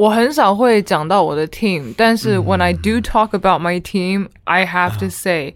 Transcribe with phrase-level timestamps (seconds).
[0.00, 5.55] 我很少会讲到我的 team，但是 when I do talk about my team，I have to say，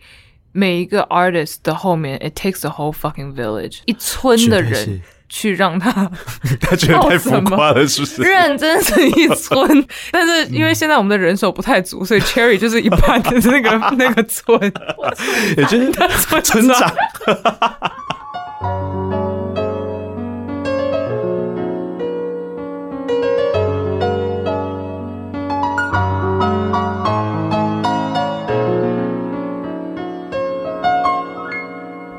[0.52, 6.12] 每一个 artist 的后面，it takes a whole fucking village，一村的人去让他，
[6.60, 8.24] 他觉得太浮夸了，是不是？
[8.24, 14.60] 认真是一村，但是因为现在我们的人手不太足，所以 Cherry 就是一般的那个那个村，
[15.58, 16.08] 也就是他
[16.42, 16.94] 村长。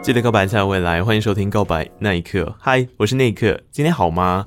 [0.07, 2.39] 记得告白才有未来，欢迎收听《告白那一刻》。
[2.61, 4.47] 嗨，我是那一刻，今天好吗？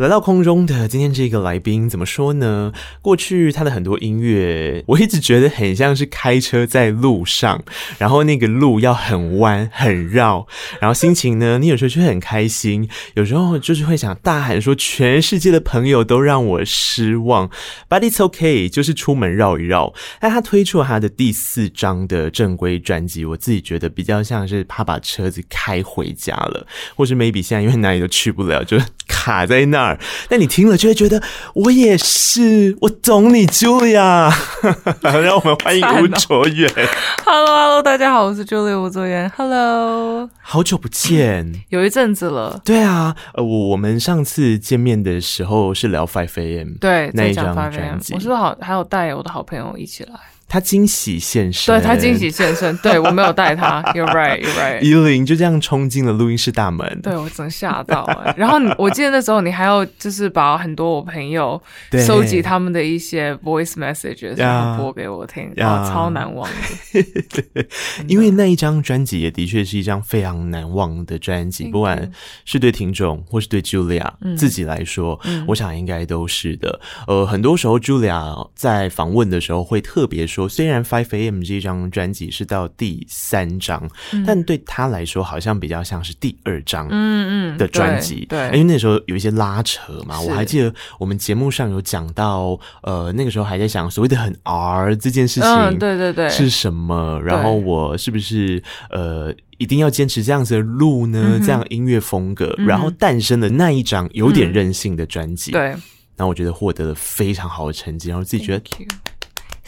[0.00, 2.72] 来到空中的今天这个来宾怎么说呢？
[3.02, 7.62] 过去他的很多音乐，我一直觉得很像是开车在路上，
[7.98, 10.46] 然后那个路要很弯很绕，
[10.80, 17.50] 然后心情呢，你有时候就很开心，有时候就是会想大喊说全世界的朋友都让我失望
[17.90, 19.92] ，But it's okay，就是出门绕一绕。
[20.18, 26.66] 但他推出了他的第四张的正规专辑，我自己觉得比较像是他把车子开回家了，
[26.96, 29.89] 或是 maybe 现在因为哪里都去不了，就卡在那儿。
[30.28, 31.22] 那你听了就会觉得
[31.54, 34.32] 我也是，我懂你，Julia。
[35.02, 36.70] 让我们欢迎吴卓远。
[37.24, 39.30] Hello，Hello，大家好，我是 Julia 吴卓远。
[39.36, 42.60] Hello，好久不见， 有一阵子了。
[42.64, 50.14] 对啊，呃，我我们上次见面的时候是聊 Five AM，对，那一张专辑，我是不是好还有带我的好朋友一起来？
[50.50, 54.80] 他惊喜现身，对，他惊喜现身，对，我没有带他， You're right, You're right。
[54.80, 58.34] 依琳就这样冲进了录音室大门，对，我真吓到了。
[58.36, 61.62] 然后我记得那时候你还要就是把很多我朋友
[62.04, 66.50] 收集他们的一些 voice messages 然后播给我听，然后，超难忘
[66.92, 67.64] 的。
[68.08, 72.10] 因为那一张专辑也的确是一张非常难忘的专辑，不管
[72.44, 76.80] 是对听众或是对 Julia 自己来说，嗯，我想应该都是的。
[77.06, 80.39] 呃，很多时候 Julia 在访问的时候会特别说。
[80.48, 90.20] 虽然 Five AM 这张专辑是到第三张，嗯，但对他来说好像比较像是第二张，嗯嗯的专辑，对，因为那时候有一些拉扯嘛。
[90.20, 97.20] 我还记得我们节目上有讲到，呃，那个时候还在想所谓的很 R 这件事情，嗯，对对对，是什么？
[97.24, 101.40] 然后我是不是呃一定要坚持这样子的路呢？
[101.44, 105.82] 这样音乐风格，嗯，然后诞生的那一张有点任性的专辑，对，嗯。
[106.16, 108.62] 然后我觉得获得了非常好的成绩，然后自己觉得。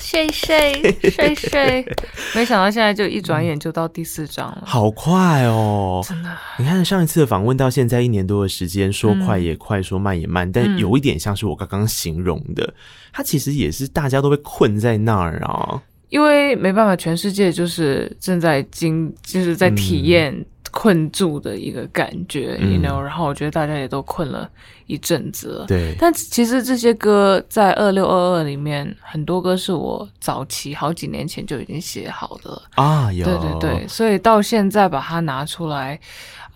[0.02, 1.86] 谢谢谢谢，
[2.34, 6.04] 没想到现在就一转眼就到第四章了，好快哦！
[6.06, 12.74] 真的，你看上一次的访问到现在一年多的时间，说快也快，说慢也慢，但有一点像是我刚刚形容的，
[13.12, 20.44] 它其实也是大家都被困在那儿啊，因为没办法，全世界就是正在经，就是在体验。
[20.72, 24.50] 困住的一个感觉，嗯，you know，然后我觉得大家也都困了
[24.87, 25.66] 一阵子了。
[25.66, 33.12] 对，但其实这些歌在二六二二里面，很多歌是我早期好几年前就已经写好的了啊。
[33.12, 36.00] 有，对对对，所以到现在把它拿出来，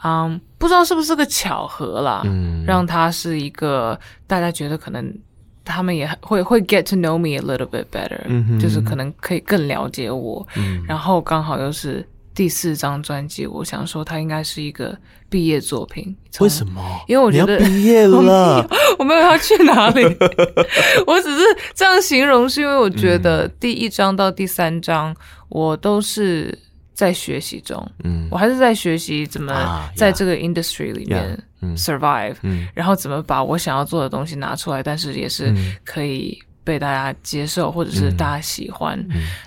[0.02, 3.96] 嗯，不知道是不是个巧合啦，嗯，让它是一个
[4.26, 5.14] 大家觉得可能
[5.62, 12.02] 他们也会会 get to know me a little bit better，嗯，就是可能可以更了解我，嗯，然后刚好又是。
[12.36, 14.96] 第四张专辑，我想说它应该是一个
[15.30, 16.14] 毕业作品。
[16.40, 16.82] 为什么？
[17.08, 18.62] 因为我觉得毕业了，
[18.98, 20.04] 我没有要去哪里，
[21.08, 21.42] 我只是
[21.74, 25.16] 这样形容，是因为我觉得第一张到第三张
[25.48, 26.56] 我都是
[26.92, 31.42] 在学习中，嗯，我还是在学习怎么在这个 industry 里面
[31.74, 32.36] survive，
[32.74, 35.50] 然后怎么把我想要做的东西拿出来，但是也是
[35.86, 39.02] 可以被大家接受，或者是大家喜欢。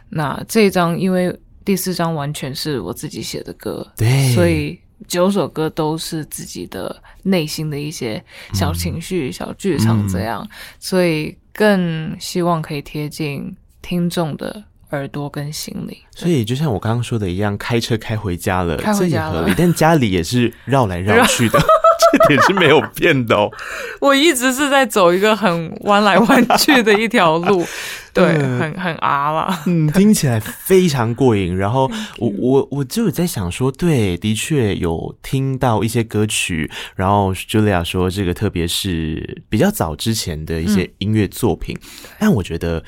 [0.10, 1.40] 那这一张因为。
[1.70, 8.20] 第四张完全是我自己写的歌，对，所以九首歌都是自己的内心的一些
[8.56, 16.00] 小情绪、嗯、小剧场这样，嗯，所以更希望可以贴近听众的耳朵跟心里。
[16.16, 21.60] 所以就像我刚刚说的一样，开车开回家了，这也合理，但家里也是绕来绕去的。
[22.12, 23.50] 这点是没有变的哦，
[24.00, 27.66] 我一直是在走一个很弯来弯去的一条路，
[28.14, 31.56] 对，很很啊了，嗯，听起来非常过瘾。
[31.56, 42.84] 然后 我我我就有在想说，对，的确有听到一些歌曲，然后 Julia 说这个特别是比较早之前的一些音乐作品，嗯，但我觉得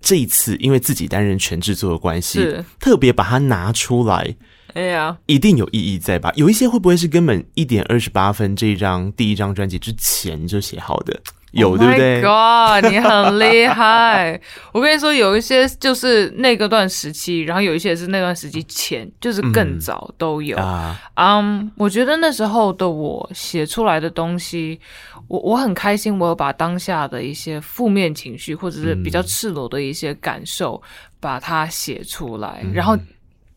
[0.00, 4.34] 这一次因为自己担任全制作的关系，特别把它拿出来。
[4.74, 6.32] 哎呀，一定有意义在吧？
[6.36, 11.18] 有一些会不会是根本一点二十八分这一张第一张专辑之前就写好的？
[11.52, 14.40] 有对不对？Oh God，你很厉害！
[14.74, 20.58] 我跟你说，有一些就是那个段时期，然后有一些是那段时期前，就是更早都有。
[20.58, 24.80] 嗯，um, 我觉得那时候的我写出来的东西，
[25.28, 30.82] 我我很开心，我有把当下的一些负面情绪或者是比较赤裸的一些感受，
[31.20, 32.98] 把它写出来，嗯，然后。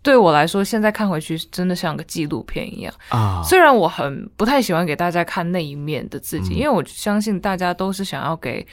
[0.07, 3.44] 对我来说，现在看回去真的像个纪录片一样啊。
[3.44, 8.65] 虽然我很不太喜欢给大家看那一面的自己，嗯、因为我相信大家都是想要给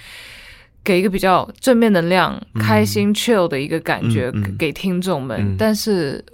[0.84, 5.56] 给一个比较正面能量、嗯、开心、chill 的一个感觉给听众们。
[5.58, 6.24] 但是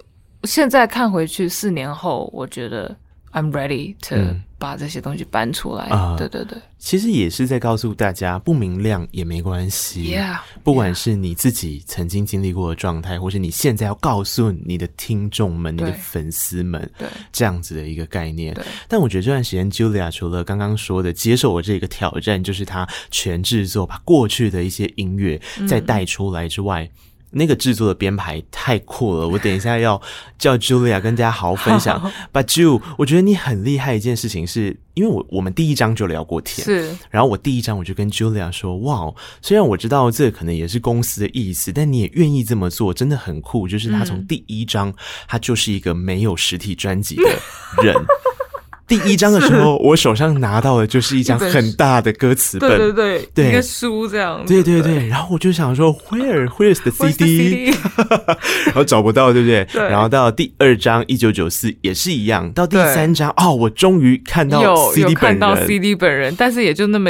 [0.43, 2.95] 现在看回去，四年后，我觉得
[3.31, 4.43] I'm ready to、嗯。
[4.61, 10.15] 把这些东西搬出来，啊、对对对，其实也是在告诉大家，不明亮也没关系。
[10.15, 18.55] Yeah, 不管是你自己曾经经历过的状态，或是你现在要告诉你的听众们、你的粉丝们，对这样子的一个概念。
[18.87, 26.83] 但我觉得这段时间，Julia 除了刚刚说的接受我这个挑战，就是他全制作，把过去的一些音乐再带出来之外。
[26.83, 26.89] 嗯
[27.31, 29.99] 那个制作的编排太酷了，我等一下要
[30.37, 31.99] 叫 Julia 跟大家好好分享。
[32.01, 43.67] 好 But Ju，我觉得你很厉害一件事情是，因为我我们第一章就聊过天，是，然后我第一章我就跟 Julia 说，哇，虽然我知道这可能也是公司的意思，但你也愿意这么做，真的很酷。
[43.67, 44.93] 就是他从第一章，
[45.27, 47.95] 他就是一个没有实体专辑的人。
[48.91, 53.49] 第一张的时候， 我手上拿到的就是一张很大的歌词本，对对对，对。
[53.49, 54.53] 一个书这样子。
[54.53, 57.71] 对对对，然后我就想说，Where Where's the CD？
[58.67, 59.63] 然后找不到，对不对？
[59.71, 59.81] 对。
[59.83, 64.59] 然后到第二张一九九四也是一样，到第三张哦，我终于看到
[64.91, 67.09] CD 本人，有看到 CD 本人，但是也就那么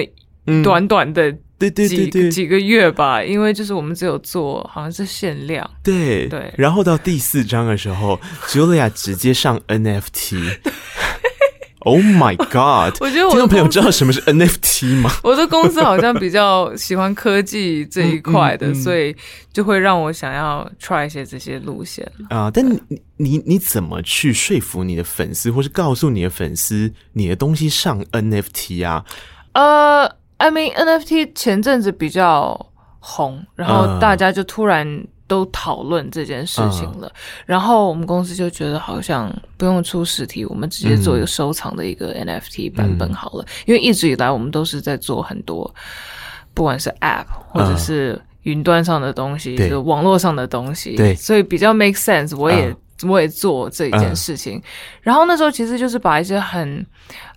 [0.63, 2.29] 短短的对对对对。
[2.29, 6.27] 几个月吧，因为就是我们只有做好像是限量，对。
[6.27, 6.53] 对。
[6.57, 10.59] 然后到第四张的时候，Julia 直接上 NFT。
[11.83, 12.95] Oh my god！
[13.01, 15.09] 我觉得我听众朋友知道什么是 NFT 吗？
[15.23, 19.15] 我的公司好像比较喜欢科技这一块的，嗯嗯嗯、所以
[19.51, 22.51] 就会让我想要 try 一些这些路线啊。
[22.53, 22.79] 但你
[23.17, 29.03] 你你怎么去说服你的粉丝，或是告诉你的粉丝你的东西上 NFT 啊？
[29.53, 30.07] 呃、
[30.37, 32.67] uh,，I mean NFT 前阵子比较
[32.99, 35.03] 红，然后大家就突然。
[35.31, 37.11] 都讨论这件事情了，嗯、
[37.45, 43.43] 然后我们公司就觉得好像不用出实体，我们直接做一个收藏的一个 NFT 版本好了。
[43.45, 45.73] 嗯、因为一直以来我们都是在做很多，
[46.53, 52.35] 不管是 App 或者是云端上的东西，嗯、就网络上的东西，对，所以比较 make sense。
[52.35, 52.75] 我也、嗯、
[53.07, 54.63] 我也做这一件事情，嗯、
[55.01, 56.85] 然后那时候其实就是把一些很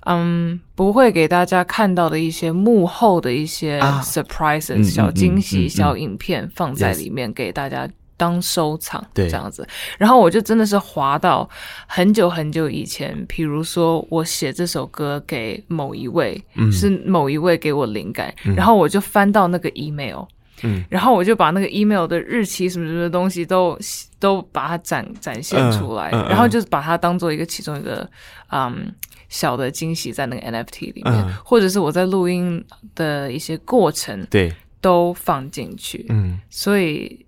[0.06, 9.66] 嗯不会给大家看到的一些幕后的一些 surprises、啊、小惊喜、小影片放在里面给大家当收藏，对，这样子。
[9.98, 11.48] 然后我就真的是滑到
[11.88, 20.22] 很久很久以前，比如说我写这首歌给某一位，嗯、是某一位给我灵感，嗯、然后我就翻到那个 email，
[20.62, 23.78] 嗯，然后我就把那个 email 的日期什么什么东西都
[24.18, 28.08] 都把它展展现出来，嗯嗯、然后就是把它当做一个其中一个
[28.50, 28.92] 嗯。
[29.30, 32.64] 小的惊喜在那个 NFT 里面，嗯、或者是我在录音
[32.94, 37.23] 的一些过程，对，都放进去，嗯，所以。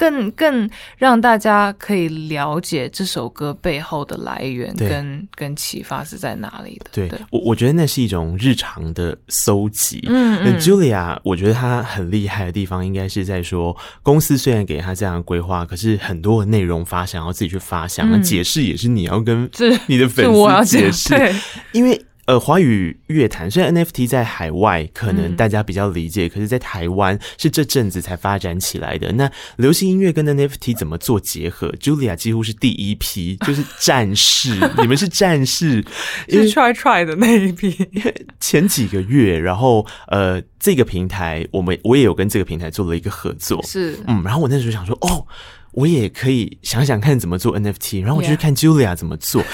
[0.00, 6.86] 更更让大家可以了解这首歌背后的来源跟，跟跟启发是在哪里的。
[6.90, 10.02] 对，对我我觉得那是一种日常的搜集。
[10.08, 10.58] 嗯嗯。
[10.58, 19.50] Julia，我觉得她很厉害的地方，应该是在说，公司虽然给她这样的规划，可是很多的内容发想要自己去发想，那、嗯、解释也是你要跟
[19.86, 20.24] 你的粉
[20.64, 21.34] 丝解释，对，
[21.72, 22.02] 因为。
[22.26, 29.10] 呃，华语乐坛虽然 NFT 在海外可能大家比较理解，嗯、可是，在台湾是这阵子才发展起来的。
[29.12, 35.84] 那流行音乐跟 NFT 怎么做结合？Julia 几乎是第一批，就是战士， 你们是战士，
[36.28, 37.76] 是 try try 的那一批。
[38.38, 45.26] 前几个月，然后呃，这个平台我们我也有跟这个平台做了一个合作，是嗯，然后我那时候想说，哦，
[45.72, 49.42] 我也可以想想看怎么做 NFT，然后我就去看 Julia 怎么做。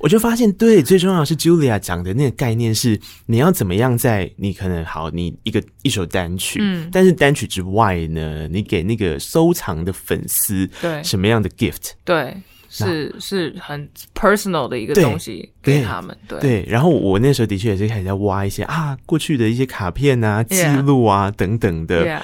[0.00, 12.36] 我就发现，对，最重要的是 Julia 讲的那个概念是，你要怎么样在你可能好，你一个一首单曲，嗯，但是单曲之外呢，你给那个收藏的粉丝，对，什么样的 gift，对，
[12.68, 16.64] 是是很 personal 的一个东西给他们，对。
[16.68, 22.20] 然后我那时候的确也是开始在挖一些啊，过去的一些卡片啊、记录啊.等等的。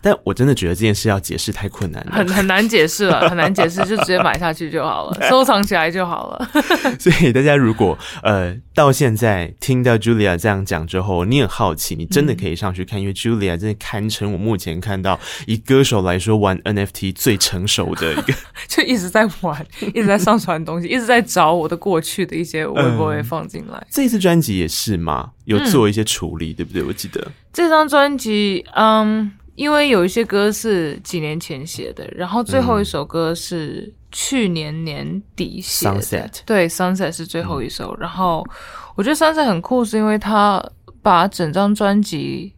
[0.00, 6.50] 但我真的觉得这件事要解释太困难了，很很难解释了， 很难解释，就直接买下去就好了， 收藏起来就好了。
[7.00, 18.34] 所以大家如果呃到现在听到 Julia 这样讲之后，你很好奇，你真的可以上去看，嗯、因为 Julia 真的堪称我目前看到以歌手来说玩 NFT 最成熟的一个，
[18.68, 23.86] 就一直在玩，一直在上传东西，一直在找我的过去的一些微博会放进来。
[23.90, 25.30] 这次专辑也是吗？
[25.46, 26.82] 有做一些处理，嗯、对不对？
[26.82, 29.32] 我记得这张专辑，嗯。
[29.56, 36.00] 因为有一些歌是几年前写的，然后最后一首歌是去年年底写的。
[36.00, 37.90] Sunset，对，Sunset 是最后一首。
[37.94, 38.46] 嗯、然后
[38.94, 40.62] 我觉得 Sunset 很酷，是因为它
[41.02, 42.52] 把整张专辑，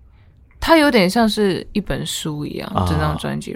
[0.61, 3.55] 它有点像是一本书一样，啊、整张专辑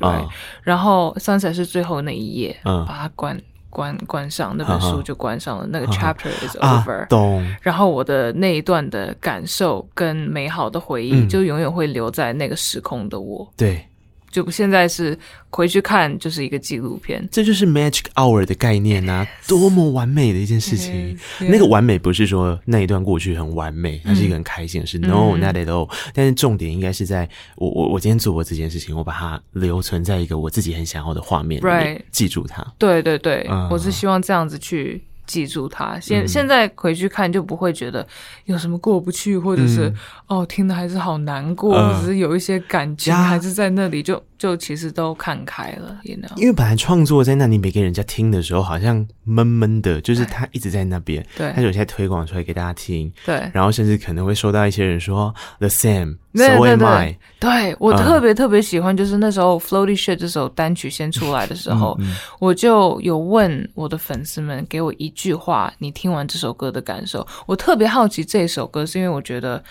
[0.62, 3.38] 然后 Sunset 是最后那一页，嗯、把它关。
[3.72, 7.08] 关关上那本书就关上了，那个 chapter is over。
[7.08, 7.44] 懂。
[7.62, 13.50] 然后我的那一段的感受跟美好的回忆，就永远会留在那个时空的我。
[13.56, 13.84] 对。
[14.32, 15.16] 就现在是
[15.50, 21.16] 回去看，就是一个纪录片，这就是 Magic Hour 的概念啊多么完美的一件事情。
[21.38, 24.98] 那个完美不是说那一段过去很完美，它是一个很开心的事。
[24.98, 25.88] 嗯、No, not at all。
[26.14, 32.66] 但是重点应该是在我我我今天做过这件事情，我把它留存在一个我自己很想要的画面里面记住它。
[32.78, 35.04] 对对对，嗯、我是希望这样子去。
[35.32, 38.06] 记住它，现现在回去看就不会觉得
[38.44, 39.96] 有什么过不去，或者是、嗯、
[40.26, 46.36] 哦听的还是好难过，呃、或者是有一些感情还是在那里，就就其实都看开了，you know?
[46.36, 56.16] 因为本来创作在那里没给人家听的时候，好像闷闷的，就是他一直在那边，对，他有些推广出来给大家听，对，然后甚至可能会收到一些人说 the same。
[56.34, 67.24] 对对对，对我特别特别喜欢，就是那时候《Floaty Shit》这首单曲先出来的时候，嗯嗯、我就有问我的粉丝们，给我一句话，你听完这首歌的感受。
[67.44, 69.62] 我特别好奇这首歌，是因为我觉得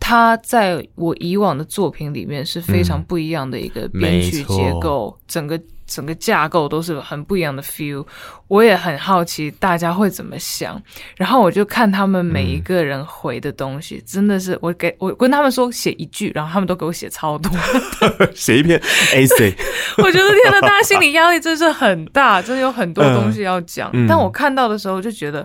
[0.00, 5.60] 它在我以往的作品里面是非常不一样的一个编曲结构，嗯、整个。
[5.92, 8.06] 整个架构都是很不一样的 feel，
[8.46, 10.80] 我也很好奇大家会怎么想，
[11.16, 17.50] 然后我就看他们每一个人回的东西，嗯、真的是我给我跟他们说写一句，然后他们都给我写超多，
[18.36, 18.80] 写一篇
[19.12, 19.52] AC，
[19.98, 25.44] 我觉得天呐，大家心理压力真是很大， 真的有很多东西要讲，嗯、但我看到的时候就觉得。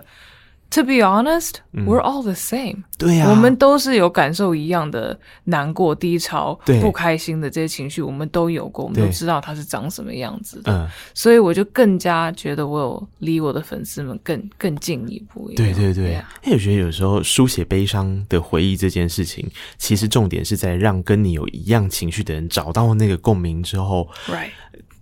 [0.70, 2.82] To be honest, we're all the same。
[2.98, 10.72] 对呀，我们都是有感受一样的难过、低潮、不开心的这些情绪，我们都有过，我们都知道它是长什么样子的。
[10.72, 15.50] 嗯，所以我就更加觉得我有离我的粉丝们更更近一步。
[15.56, 24.50] 对对对，因为我觉得有时候书写悲伤的回忆这件事情，其实重点是在让跟你有一样情绪的人找到那个共鸣之后，right，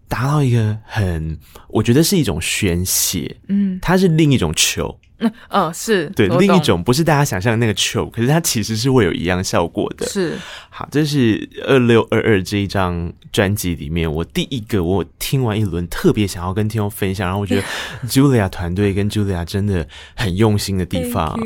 [0.07, 1.37] 达到一个很，
[1.69, 3.35] 我觉得是一种宣泄。
[3.49, 4.97] 嗯，它是另一种球。
[5.19, 10.05] 嗯、哦，是对另一种，不是大家想象的那个 chill，可是它其实是会有一样效果的。
[10.07, 10.37] 是
[10.69, 17.63] 好，这是二六二二这一张专辑里面，我第一个我听完一轮特别想要跟听众分享，然后我觉得
[18.11, 21.39] Julia 团队跟 Julia 真的很用心的地方。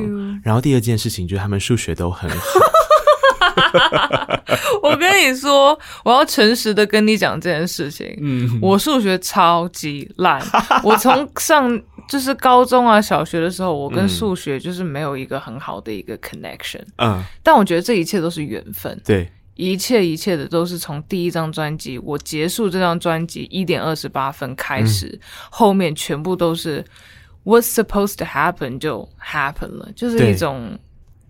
[0.43, 2.37] 然后第二件事情就是他们数学都很好。
[4.83, 8.17] 我跟你说，我要诚实的跟你讲这件事情。
[8.23, 10.43] 嗯，我数学超级烂，
[10.83, 11.79] 我从上。
[12.09, 16.83] 就是高中啊、小学的时候，我跟数学就是没有一个很好的一个 connection。
[16.97, 18.99] 嗯，但我觉得这一切都是缘分。
[19.05, 26.85] 对，一切一切的都是从第一张专辑我结束这张专辑一点二十八分开始，嗯、后面全部都是
[27.45, 30.79] what's supposed to happen 就 happen 了，就是一种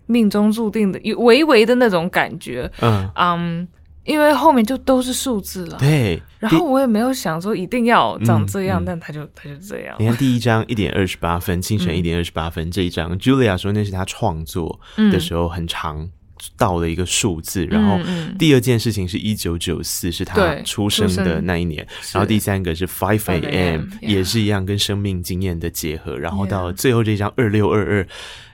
[0.05, 2.71] 命中注定的、唯唯的那种感觉。
[2.81, 3.67] 嗯嗯。
[3.67, 3.78] Um,
[4.09, 6.19] 因为后面就都是数字了，对。
[6.39, 9.95] 然后我也没有想说一定要长这样，但他就他就这样。
[9.99, 16.09] 你看第一张一点二十八分，清晨一点二十八分、嗯、这一张，Julia 说那是他创作的时候很长
[16.57, 17.65] 到了一个数字。
[17.65, 17.99] 嗯、然后
[18.39, 21.85] 第二件事情是一九九四，是他出生的那一年。
[22.11, 26.17] 然后第三个是 Five A.M.，也是一样跟生命经验的结合。
[26.17, 28.07] 然后到最后这张二六二二，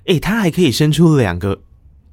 [0.08, 1.62] 哎，他还可以生出两个。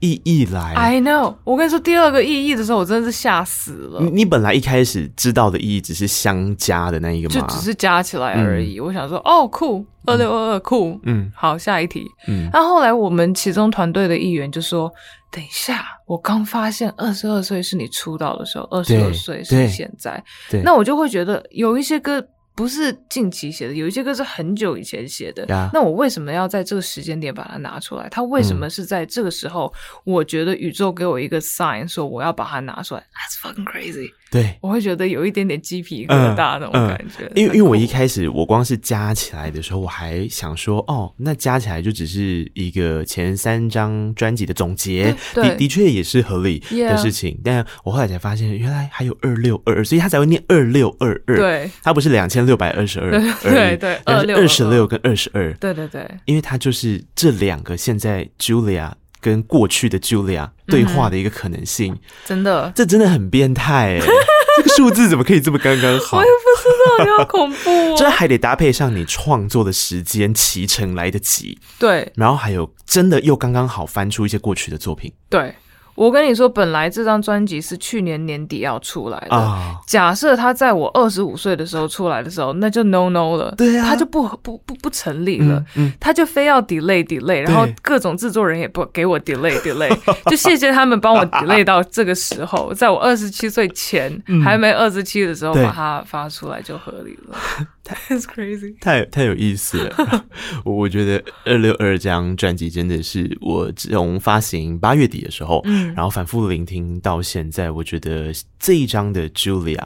[0.02, 1.37] 意义来，I know。
[1.44, 4.00] 我跟你说，第二个意义的时候，我真的是吓死了。
[4.00, 7.47] 你你本来一开始知道的意义只是相加的那一个吗？
[7.47, 8.80] 就只是加起来而已。
[8.80, 12.04] 嗯、我想说，哦，酷，二六二二，酷，嗯，好，下一题。
[12.26, 14.92] 嗯，那后来我们其中团队的一员就说
[15.30, 20.23] ：“等一下，我刚发现二十二岁是你出道的时候，二十二岁是现在。”
[20.64, 22.21] 那我就会觉得有一些歌
[22.54, 25.44] 不是近期写的，有一些歌是很久以前写的。
[25.73, 28.09] 那我为什么要在这个时间点把它拿出来？
[28.11, 29.73] 它为什么是在这个时候？
[29.75, 33.04] 嗯、我觉得宇宙给我一个 sign，说我要把它拿出来。
[33.14, 34.11] That's fucking crazy。
[34.32, 37.30] 对，我会觉得有一点点鸡皮疙瘩那种感觉。
[37.34, 47.40] 因、嗯、为、嗯、因为我一开始我光是加起来的时候，我还想说，哦，那加起来就只是一个前三张专辑的总结，的的确也是合理的事情。
[47.42, 51.36] 但我后来才发现，原来还有二六二二，所以他才会念二六二二。
[51.36, 52.42] 对，他不是两千。
[52.42, 53.08] 六百二十二，
[53.40, 58.90] 对对，二二十六跟二十二，对对对，因为他就是这两个现在 Julia
[59.23, 64.00] 跟过去的 Julia 对话的一个可能性，真的，这真的很变态哎，
[64.59, 66.19] 这个数字怎么可以这么刚刚好？
[66.19, 75.55] 我也不知道，你好恐怖， 这还得搭配上你创作的时间，骑程来得及，对，然后还有真的又刚刚好翻出一些过去的作品，对。
[76.02, 79.37] 我跟你说，本来这张专辑是去年年底要出来的。
[79.37, 79.76] Oh.
[79.87, 83.54] 假设他在我二十五岁的时候出来的时候，那就 no no 了。
[83.56, 85.64] 对啊，他就不不不不成立了。
[85.76, 89.97] 嗯，嗯他就非要 delay delay，然后各种制作人也不给我 delay delay，
[90.28, 97.37] 就谢谢他们帮我 delay 到这个时候，在我二十七岁前、嗯、还没二十七的时候把它发出来就合理了。
[97.85, 100.25] That's crazy，太太有意思了。
[100.64, 109.84] 我觉得二六二这张专辑真的是我从发行八月底的时候，嗯，然后反复聆听到现在，我觉得这一张的 Julia。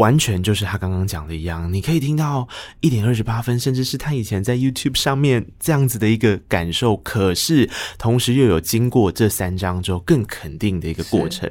[0.00, 2.48] 完全就是他刚刚讲的一样，你可以听到
[2.80, 6.96] 一点二十八分，甚至是他以前在 YouTube 上面这样子的一个感受。
[6.96, 11.50] 可是同时又有经过这三章之后更肯定的一个过程。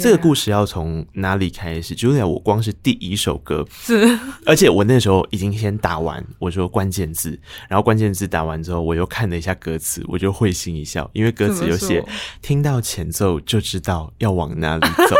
[0.00, 12.04] 这个故事要从哪里开始？Julia，我光是第一首歌是，而且我那时候已经先打完，我说关键字，然后关键字打完之后，我又看了一下歌词，我就会心一笑，因为歌词有写
[12.42, 15.14] 听到前奏就知道要往哪里走。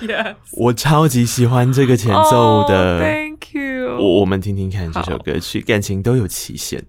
[0.00, 0.34] Yes.
[0.52, 2.98] 我超级喜欢这个前奏的。
[2.98, 3.96] Oh, thank you.
[3.98, 6.84] 我我们听听看这首歌曲，感情都有期限。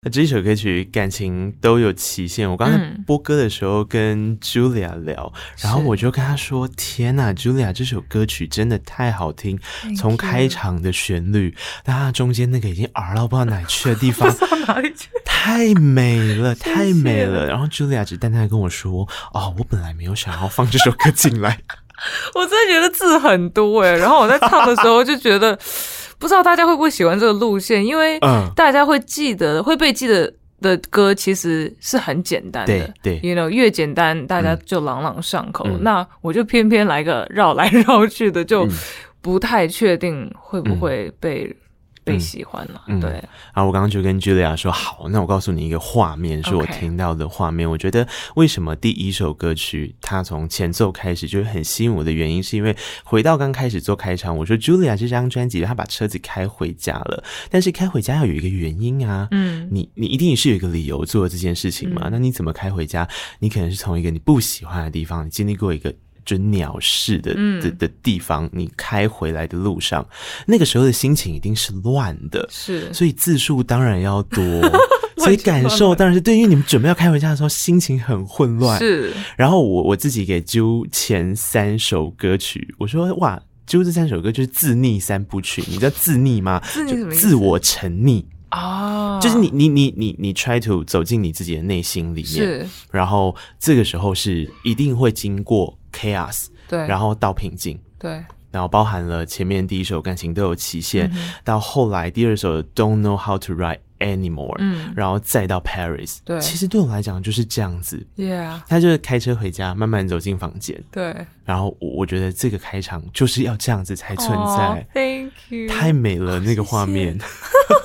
[0.00, 2.48] 那这一首歌曲感情都有期限。
[2.48, 9.58] 我刚才播歌的时候跟 Julia 聊，嗯、然后我就跟她说：“天呐，Julia，这首歌曲真的太好听，
[9.96, 11.52] 从开场的旋律，
[11.82, 14.32] 到它中间那个已经耳到不知道哪去的地方，
[14.68, 15.08] 哪里去？
[15.24, 17.40] 太美了，太美了。
[17.40, 21.58] 谢谢”然后 Julia 只淡淡的跟我说：“哦，我本来没有想要放这首歌进来。
[22.36, 25.58] ”我真的觉得字很多哎，然后我在唱的时候就觉得。
[26.18, 28.18] 不知道大家会不会喜欢这个路线，因为
[28.54, 35.64] 大家会记得、嗯、会被记得的歌其实是很简单的，对对，you know, 越简单大家就朗朗上口。
[35.68, 38.66] 嗯、那我就偏偏来个绕来绕去的，就
[39.20, 41.54] 不太确定会不会被。
[42.08, 43.10] 被喜欢了，嗯、对。
[43.10, 47.68] 然后我刚刚就跟 Julia 说，好，那我告诉你一个画面，是我听到的画面。
[47.68, 47.70] Okay.
[47.70, 62.02] 我觉得为什么第一首歌曲它从前奏开始就很吸引我的原因，是因为回到刚开始做开场，我说 Julia 这张专辑，他把车子开回家了，但是开回家要有一个原因啊，嗯，你你一定是有一个理由做这件事情嘛？
[62.04, 63.08] 嗯、那你怎么开回家？
[63.38, 65.94] 你可能是从一个你不喜欢的地方，你经历过一个。
[66.28, 67.32] 准鸟市的
[67.62, 70.06] 的的地方，你开回来的路上，
[70.46, 74.42] 那个时候的心情一定是乱的，是，所以字数当然要多，
[75.16, 76.36] 所以感受当然是对。
[76.36, 79.10] 因为你们准备要开回家的时候，心情很混乱，是。
[79.38, 86.60] 然后我我自己给揪前三首歌曲，我说哇，揪这三首歌就是自溺三部曲， 你知道自溺吗？
[86.62, 87.28] 自溺什么意思？
[87.28, 89.22] 自我沉溺啊，oh.
[89.22, 92.66] 就是你你你你你 try to 走进你自己的内心里面，是。
[92.90, 95.77] 然后这个时候是一定会经过。
[95.92, 117.18] Chaos，对，然后到平静，对，然后包含了前面第一首感情都有期限，嗯、到后来第二首 Don't know how to write anymore，嗯，然后再到 Paris，对，其实对我来讲就是这样子，Yeah，他就是开车回家，慢慢走进房间，对，然后我我觉得这个开场就是要这样子才存在，oh，Thank you，太美了那个画面。
[117.18, 117.28] 谢谢。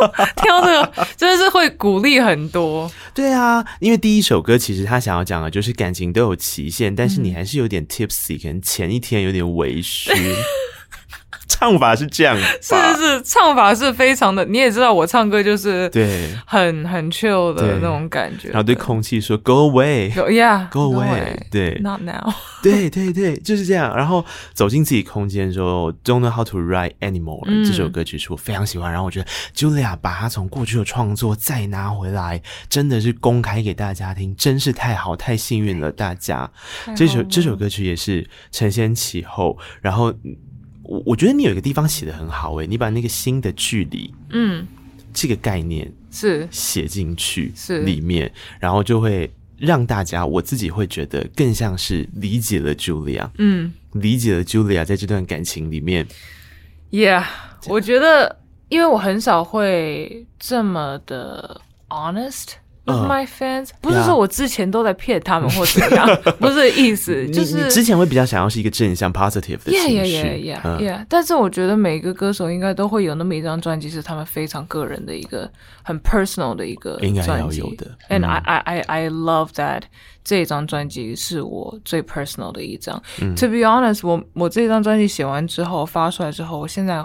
[0.35, 2.91] 听到这个真的是会鼓励很多。
[3.13, 10.11] 对啊，因为第一首歌其实他想要讲的就是感情都有期限，但是你还是有点 tipsy，可能前一天有点微醺。
[11.47, 14.43] 唱法是这样，是是是，唱法是非常的。
[14.45, 18.49] 你也知道，我唱歌就是对，很很 chill 的那种感觉。
[18.49, 23.95] 然后对空气说 “Go away”，Yeah，Go away，对，Not now， 对对对，就是这样。
[23.95, 28.91] 然后走进自己空间的时候，“Don't know how to write anymore”、嗯、这首歌曲是我非常喜欢。
[28.91, 36.49] 然后我觉得 Julia 把她从过去的创作再拿回来，真的是公开给大家听，真是太好，太幸运了，大家。
[36.95, 40.13] 这首这首歌曲也是承先启后，然后。
[40.93, 44.67] 我我觉得你有一个地方写的很好诶，你把那个心的距离，嗯，
[45.11, 46.47] 这个概念是。
[46.51, 47.81] 写进去是。
[47.81, 56.05] 里面，然后就会让大家我自己会觉得更像是理解了 Julia，嗯，理解了 Julia 在这段感情里面
[56.91, 57.23] ，Yeah，
[57.67, 62.49] 我觉得因为我很少会这么的 honest。
[62.85, 66.05] My fans，、uh, 不是说我之前都在骗他们或怎样，
[66.37, 71.05] 不是意思，就是你之前会比较想要是一个正向 positive 的情绪 yeah, yeah, yeah, yeah, yeah.、Uh.
[71.07, 75.49] 但是我觉得每一个歌手应该都会有那么一张专辑是他们非常个人的一个
[75.81, 77.97] 很 personal 的一个专辑，应该要有的。
[78.09, 79.83] And I I I I love that
[80.25, 83.01] 这张专辑是我最 personal 的一张。
[83.21, 87.01] 嗯、To be honest，我我这张专辑写完之后发出来之后，我现在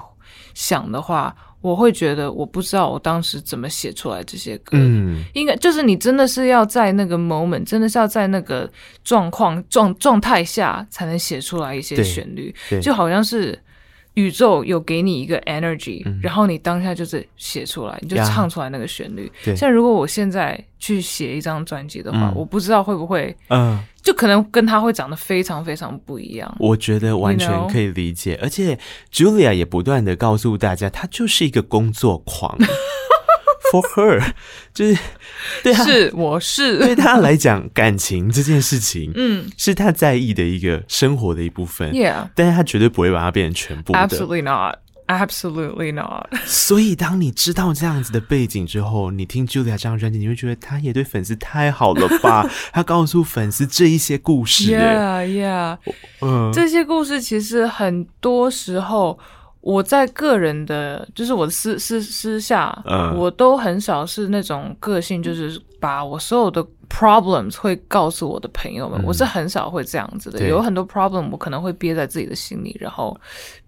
[0.54, 1.36] 想的话。
[1.60, 4.72] 我会觉得，我不知道我当时怎么写出来这些歌。
[4.72, 8.70] 嗯，应该就是你真的是要在那个 moment，真的是要在那个
[9.02, 13.58] 状况状状态下才能写出来一些旋律，就好像是。
[14.14, 19.30] 宇宙有给你一个 energy，、嗯、然后你当下就是写出来，你就唱出来那个旋律。
[19.56, 26.56] 像如果我现在去写一张专辑的话、嗯，我不知道会不会，嗯，就可能跟他会长得非常非常不一样。
[26.58, 28.38] 我觉得完全可以理解?
[28.40, 28.78] 而且
[29.12, 32.56] Julia 也不断的告诉大家，她就是一个工作狂。
[33.70, 34.32] For her，
[34.72, 34.98] 就是
[35.62, 41.92] 对他是我是对他来讲，感情这件事情，嗯，是他在意的一个生活的一部分。
[41.92, 43.98] Yeah，但是他绝对不会把它变成全部的。
[43.98, 44.40] Absolutely
[45.08, 46.26] not，Absolutely not。
[46.44, 52.48] 所以当你知道这样子的背景之后，你听 Julia 这张专辑，你会觉得她也对粉丝太好了吧？
[52.72, 55.78] 她告诉粉丝这一些故事，Yeah，Yeah，
[56.20, 59.18] 嗯，这些故事其实很多时候。
[59.60, 70.48] 我在个人的，就是我的私私私下，嗯，我都很少是那种个性，就是把我所有的 problems 会告诉我的朋友们，嗯，我是很少会这样子的。
[70.48, 73.18] 有很多 problem 我可能会憋在自己的心里，然后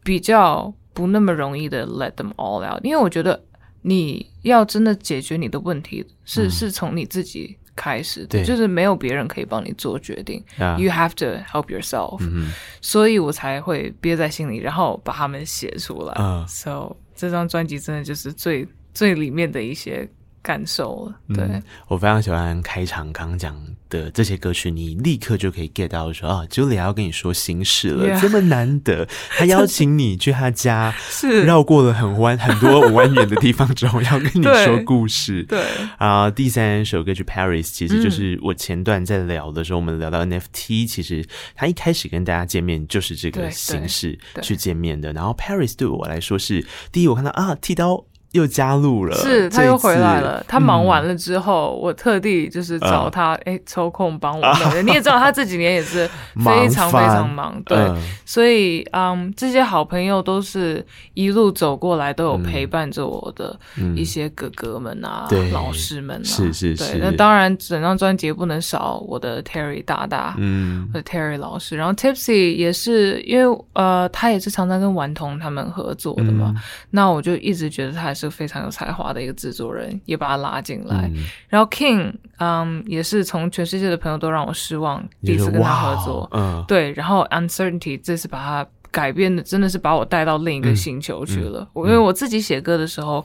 [0.05, 3.43] 比较不那么容易的 let them all out，因为我觉得
[3.83, 7.57] 你要真的解决你的问题，是，嗯，是从你自己。
[7.77, 16.13] 开始对，就是没有别人可以帮你做决定，You have to help yourself，嗯，所以我才会憋在心里，然后把它们写出来。
[16.15, 20.07] Uh, So 这张专辑真的就是最最里面的一些。
[20.43, 23.55] 感受了，对、嗯、我非常喜欢开场刚讲
[23.89, 28.21] 的这些歌曲，你立刻就可以 get 到说啊，Julia 要跟你说心事了，yeah.
[28.21, 31.45] 这么难得，他邀请你去他家， 是。
[31.45, 35.61] 绕过了很弯很多蜿蜒的地方之后，要跟你 说故事，对。
[35.99, 41.25] 啊、呃，第三首歌曲 Paris 其实就是我前段在聊的时候，嗯、我们聊到 NFT，其实
[41.55, 48.05] 他一开始跟大家见面就是这个形式去见面的，然后 Paris 对我来说是第一，我看到啊剃刀。
[48.33, 50.45] 又加入了，是他又回来了。
[50.47, 54.47] 他忙完了之后，嗯、我特地就是找他，哎、呃，抽空帮我。
[54.85, 56.09] 你也知道，他这几年也是
[56.45, 58.01] 非常非常忙，忙对、呃。
[58.25, 63.59] 所以，嗯，这些好朋友都是一路走过来，都有陪伴着我的
[63.97, 66.25] 一些哥哥们啊、嗯、老师们啊。
[66.25, 66.99] 是是是。
[66.99, 71.77] 那当然，整张专辑不能少我的 Terry 大大，嗯，的 Terry 老师。
[71.77, 76.63] 然后 Tipsy 也是，因为呃，他也是常常跟顽童他们合作的嘛、嗯。
[76.91, 78.27] 那我就一直觉得他是。
[78.27, 81.11] 是非常有才华的一个制作人，也把他拉进来。
[81.15, 86.93] 嗯、然后 King，嗯，也是从全世界的朋友都让我失望，第一次跟他合作，嗯，对。
[86.93, 91.67] 然后 Uncertainty 这次把他改编的，真的是把我带到另一个星球去了。
[91.73, 93.25] 我、因为我自己写歌的时候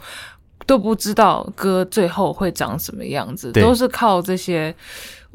[0.65, 4.73] 都不知道歌最后会长什么样子，都是靠这些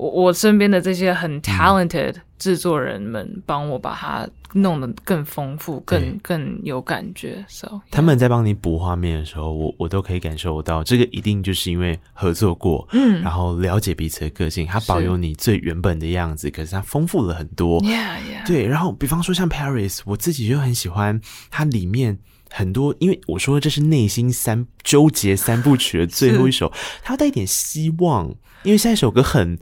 [0.00, 2.22] 我我身边的这些很 talented、嗯。
[2.40, 7.44] 制作人们帮我把它弄得更丰富、更更有感觉。
[7.48, 7.80] So, yeah.
[7.90, 17.78] 他们在帮你补画面的时候，我我都可以感受到，这个一定就是因为合作过，嗯，然后了解彼此的个性，他保有你最原本的样子，可是他丰富了很多。
[17.82, 18.46] Yeah, yeah.
[18.46, 18.66] 对。
[18.66, 22.18] 然后，比方说像 Paris，我自己就很喜欢它里面
[22.50, 29.58] 很多，因为我说这是内心三纠结三部曲的最后一首，它带一点希望，因为下一首歌很。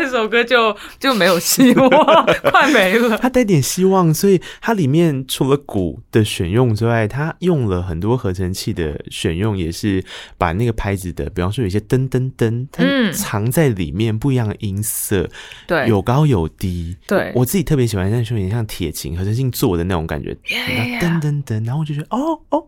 [0.00, 1.90] 这首歌就 就没有希望，
[2.50, 3.18] 快没了。
[3.18, 10.04] 它带点希望，所以它里面除了鼓的选用之外，它用了很多合成器的选用，也是
[10.38, 15.28] 把那个拍子的，比方说有一些噔噔噔，它藏在里面不一样的音色，
[15.66, 20.36] 对、嗯，有高有低，对，我自己特别喜欢，像说有点像铁琴合成器做的那种感觉，
[21.00, 22.64] 噔噔噔，然后我就觉得哦哦，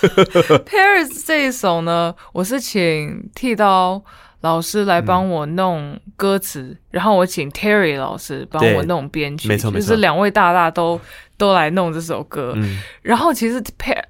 [0.64, 4.02] Paris 这一首呢，我是请剃刀。
[4.40, 11.00] 老师来帮我弄歌词，嗯，然后我请 Terry 老师帮我弄编曲，没错没错，就是两位大大都
[11.36, 12.52] 都来弄这首歌。
[12.56, 13.60] 嗯，然后其实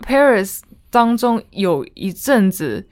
[0.06, 0.60] Paris
[0.90, 2.86] 当中有一阵子，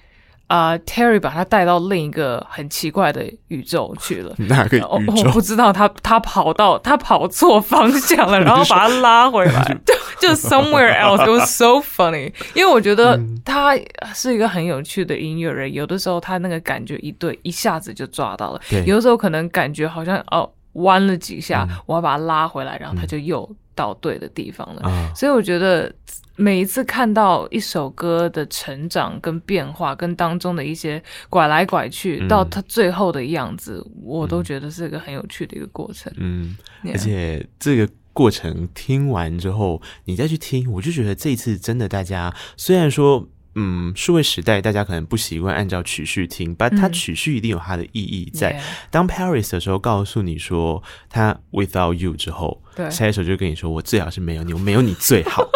[0.47, 4.35] 啊、呃、，Terry 把他带到另一个很奇怪的宇宙去了。
[4.49, 4.89] 哪个宇宙？
[4.89, 9.77] 我不知道他，他他跑到他跑错方向了，然后把他拉回来，
[10.21, 11.25] 就就 somewhere else。
[11.25, 13.77] It was so funny，因为我觉得他
[14.15, 15.73] 是一个很有趣的音乐人。
[15.73, 24.83] 有的时候他那个感觉一对，一下子就抓到了；有的时候可能感觉好像哦弯了几下，嗯、我要把他拉回来，然后他就又到对的地方了。
[24.87, 25.95] 嗯、所以我觉得。
[26.39, 36.13] 每一次看到一首歌的成长跟变化，跟当中的一些拐来拐去，嗯、到它最后的样子，我都觉得是一个很有趣的一个过程。
[36.19, 36.55] 嗯.
[36.89, 48.53] 而且这个过程听完之后，你再去听，我就觉得这一次真的，大家虽然说，嗯，数位时代大家可能不习惯按照曲序听，但它曲序一定有它的意义在。
[48.53, 55.49] 嗯、当 Paris 的时候告诉你说他 Without You 之后，对，下一首就跟你说我最好是没有你，我没有你最好。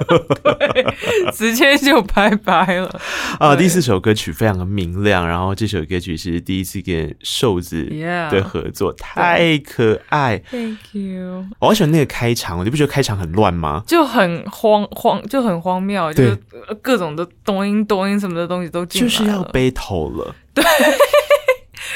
[0.42, 0.86] 对，
[1.32, 3.00] 直接就拜拜了
[3.38, 3.54] 啊！
[3.54, 7.84] 第四首歌曲非常的明亮，然后这首歌曲是第一次跟瘦子
[8.30, 10.38] 的合作，太可爱。
[10.50, 11.44] Thank you。
[11.58, 13.82] 我好喜欢那个开场，你不觉得开场很乱吗？
[13.86, 16.24] 就很荒荒，就很荒谬，就
[16.82, 20.34] 各种的抖音、抖音什么的东西都进来，就是要 battle 了。
[20.54, 20.64] 对，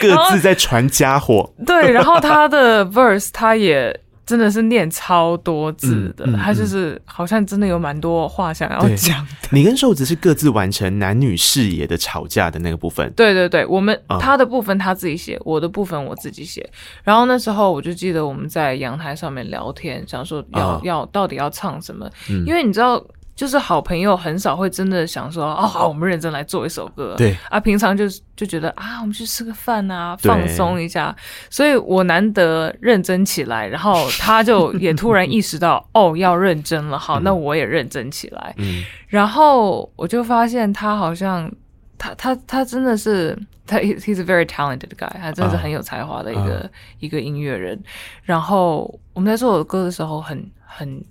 [0.00, 1.52] 各自在传家伙。
[1.66, 4.00] 对，然后他的 verse 他也。
[4.26, 9.26] 真的是念超多字的，嗯嗯、他就是好像真的有蛮多话想要讲。
[9.50, 13.12] 你跟瘦子是各自完成男女视野的吵架的那个部分。
[13.14, 16.68] 对对对，我们、嗯、他的部分他自己写，我的部分我自己写。
[17.02, 23.04] 然后那时候我就记得我们在阳台上面聊天，想说要、嗯、要到底要唱什么，嗯、因为你知道。
[23.36, 27.14] 就是好朋友很少会真的想说哦，好，我们认真来做一首歌。
[27.18, 28.04] 对啊，平常就
[28.36, 31.14] 就觉得啊，我们去吃个饭啊，放松一下。
[31.50, 36.96] 所以我难得认真起来，然后他就也突然意识到哦，要认真了。
[36.96, 38.54] 好，那我也认真起来。
[38.58, 41.50] 嗯，然后我就发现他好像
[41.98, 46.70] 他他他真的是他，he's a very talented guy，他真的是很有才华的一个、uh, uh.
[47.00, 47.82] 一个音乐人。
[48.22, 50.34] 然后我们在做我的歌的时候很。
[50.36, 50.52] 很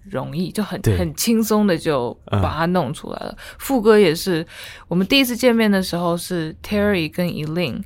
[0.09, 3.35] 容易，就很很轻松的就把它弄出来了。
[3.57, 4.45] 副歌也是，
[4.87, 7.81] 我们第一次见面的时候是 Terry 跟 Eileen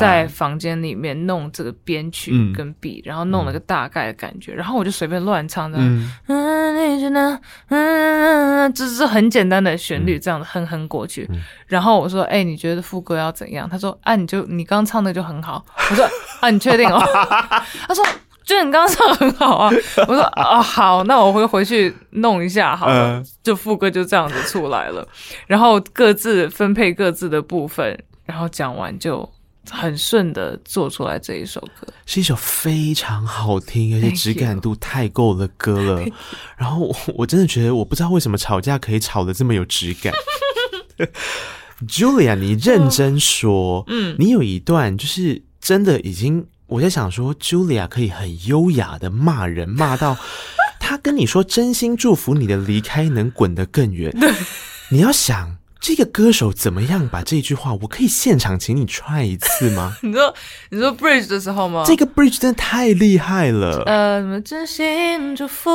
[0.00, 11.28] 在房间里面弄这个编曲跟 beat，然后弄了个大概的感觉，然后我就随便乱唱这样，嗯嗯嗯，这是很简单的旋律，这样子哼哼过去。
[11.66, 13.68] 然后我说，哎，你觉得副歌要怎样？
[13.68, 15.64] 他说，啊，你就你刚唱的就很好。
[15.90, 16.08] 我说，
[16.40, 17.00] 啊，你确定哦？
[17.88, 18.04] 他说。
[18.44, 19.72] 就你刚刚唱很好啊，
[20.06, 25.06] 我说啊好，那我会回去弄一下好了，就副歌就这样子出来了，
[25.46, 29.26] 然后各自分配各自的部分，然后讲完就
[29.70, 36.04] 很顺的做出来这一首歌，是一首非常好听而且质感度太够的歌了。
[36.58, 40.12] 然后我我真的觉得我不知道为什么吵架可以吵得这么有质感。
[41.88, 46.46] Julia，你认真说，嗯，你有一段就是真的已经。
[46.66, 50.16] 我在想说，Julia 可以很优雅的骂人，骂到
[50.80, 54.14] 他跟你说真心祝福你的离开能滚得更远。
[54.90, 59.94] 你要想这个歌手怎么样把这句话，我可以现场请你 try 一次吗？
[60.02, 60.34] 你说
[60.70, 61.84] 你说 bridge 的时候吗？
[61.86, 63.82] 这个 bridge 真的太厉害了。
[63.84, 65.70] 呃，真心祝福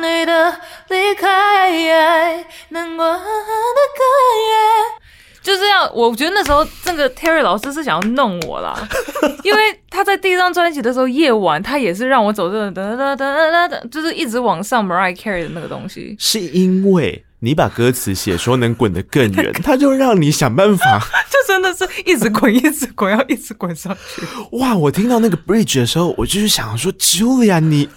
[0.00, 4.02] 你的离开能滚得更
[4.48, 5.01] 远。
[5.42, 8.76] 就这样，我觉得那时候这个 Terry 老师是想要弄我啦，
[9.42, 16.14] 因为他在第一张专辑的时候，夜晚他也是让我走这噔噔噔噔噔噔，就是一直往上 Mariah Carey 的那个东西。
[16.18, 24.22] 是因为你把歌词写说能滚得更远， 他就让你想办法， 就真的是一直滚，一直滚，要一直滚上去。
[24.58, 24.76] 哇！
[24.76, 27.88] 我听到那个 Bridge 的时候，我就是想说，Julia，你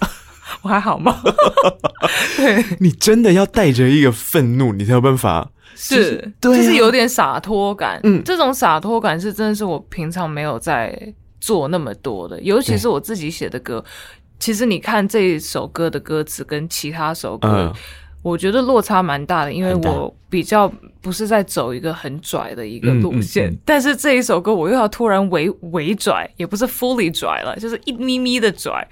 [0.62, 1.22] 我还好吗？
[2.36, 5.50] 对，你真的要带着一个愤怒，你才有办法。
[5.76, 8.00] 是，就是有点洒脱感。
[8.02, 13.84] 嗯，这种洒脱感是真的是我平常没有在做那么多的，尤其是我自己写的歌。
[14.38, 17.72] 其实你看这一首歌的歌词跟其他首歌，
[18.22, 23.56] 我觉得落差蛮大的，因为我比较不是在走一个很拽的一个路线。
[23.64, 28.86] 但是这一首歌我又要突然微微拽，也不是 fully 拽了，就是一咪咪的拽。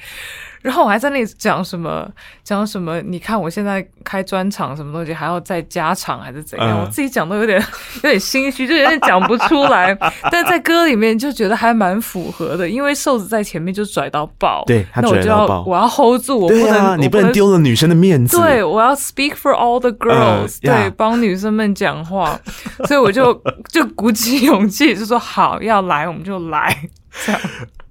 [0.65, 2.11] 然后我还在那里讲什么
[2.43, 2.99] 讲什么？
[3.03, 6.71] 你看我现在开专场，什么东西还要再加场还是怎样？
[6.71, 7.63] 嗯、我自己讲都有点
[8.03, 9.95] 有点心虚，就有点讲不出来。
[10.33, 18.41] 但在歌里面就觉得还蛮符合的，因为瘦子在前面就拽到爆，对，他拽到爆，我要 hold 住，我不能，啊、你不能丢了女生的面子。
[18.41, 22.41] 对，我要 speak for all the girls，、嗯、对，帮女生们讲话。
[22.87, 23.35] 所以我就
[23.69, 26.89] 就鼓起勇气，就说好要来我们就来，
[27.27, 27.41] 这样。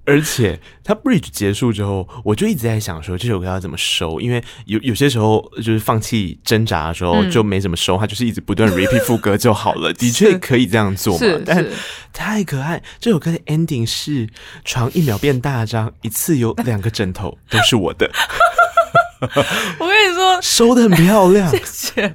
[0.06, 11.42] 而且他 bridge 结束之后，我就一直在想说这首歌要怎么收，因为有有些时候就是放弃挣扎的时候就没怎么收，他就是一直不断 repeat 副歌就好了，的确可以这样做嘛。
[11.46, 11.64] 但
[12.12, 14.28] 太可爱，这首歌的 ending 是
[14.64, 18.10] 床一秒变大张，一次有两个枕头都是我的。
[19.78, 21.50] 我跟你说， 收的很漂亮。
[21.50, 22.14] 谢谢。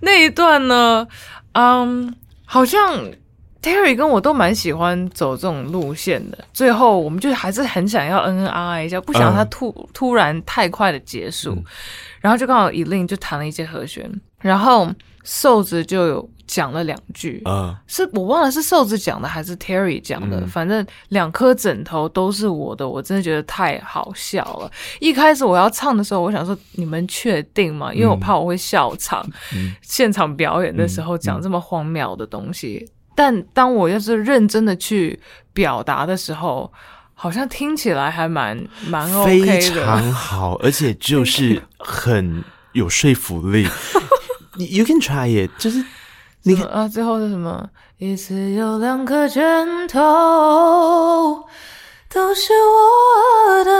[0.00, 1.06] 那一段呢，
[1.52, 2.12] 嗯，
[2.44, 3.12] 好像。
[3.68, 11.64] Terry 跟我都蛮喜欢走这种路线的，最后我们就还是很想要恩恩爱爱一下，不想他突、嗯、突然太快的结束，嗯、
[12.20, 14.90] 然后就刚好 Eileen 就弹了一些和弦，然后
[15.22, 24.70] 瘦子就有讲了两句，嗯，是我忘了是瘦子讲的还是 Terry 讲的，嗯、反正两颗枕头都是我的，我真的觉得太好笑了。
[24.98, 27.92] 一开始我要唱的时候，我想说你们确定吗？
[27.92, 29.22] 因为我怕我会笑场，
[29.54, 32.88] 嗯、现场表演的时候讲这么荒谬的东西。
[33.18, 35.18] 但当我要是认真的去
[35.52, 36.72] 表达的时候，
[37.14, 43.66] 好像听起来还蛮蛮 OK 的， 非常好，而且就是很有说服力。
[44.56, 45.84] You can try it，就是
[46.44, 47.68] 你看啊，最后是什么？
[47.96, 51.44] 一次有两颗拳头
[52.08, 53.70] 都是我的，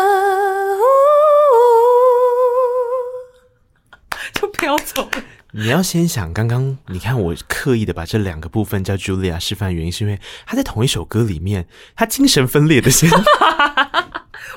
[4.35, 5.22] 就飘走了。
[5.52, 13.11] 你要先想，刚刚你看我刻意的把这两个部分叫 Julia 示范，原因是因为他在同一首歌里面，他精神分裂的先。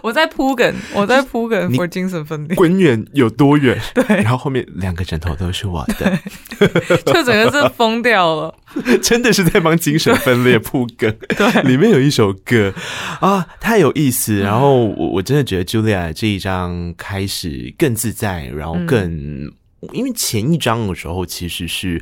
[0.03, 3.79] 我在铺梗，我在铺梗，我精神分裂，滚远有多远？
[3.93, 6.19] 对，然后后面两个枕头都是我的，
[7.05, 8.53] 就整个是疯掉了，
[9.01, 11.15] 真的是在帮精神分裂铺梗。
[11.37, 12.73] 对，里面有一首歌
[13.21, 14.39] 啊，太有意思。
[14.39, 19.53] 然后我我真的觉得 Julia 这一张开始更自在，然后更。
[19.81, 22.01] 嗯因为前一章的时候其实是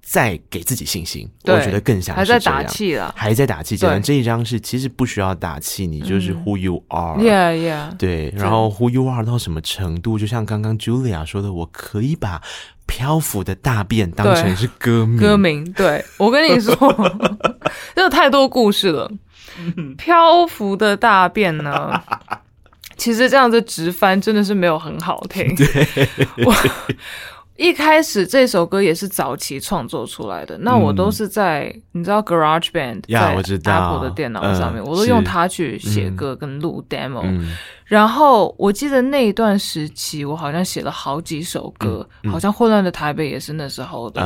[0.00, 3.76] 在给自己信心，我觉得更像是这样，还在打气了，还在打气。
[3.76, 8.32] 这这一章是其实不需要打气，你就是 Who you are，Yeah Yeah，对。
[8.34, 10.18] 然后 Who you are 到什么程度？
[10.18, 12.40] 就像刚刚 Julia 说的，我可以把
[12.86, 15.18] 漂浮的大便当成是歌名。
[15.18, 16.74] 歌名，对，我跟你说，
[17.94, 19.10] 真的太多故事了。
[19.98, 22.00] 漂浮的大便呢？
[22.98, 25.54] 其实这样子直翻真的是没有很好听。
[25.54, 25.86] 对，
[26.44, 26.54] 我
[27.56, 37.22] 一开始这首歌也是早期创作出来的，嗯、那我都是在你知道 Garage Band 在 Apple 的电脑上面，嗯、我都用它去写歌跟录 demo。
[37.24, 44.22] 嗯、然后我记得那一段时期，我好像写了好几首歌，好像混乱的台北也是那时候的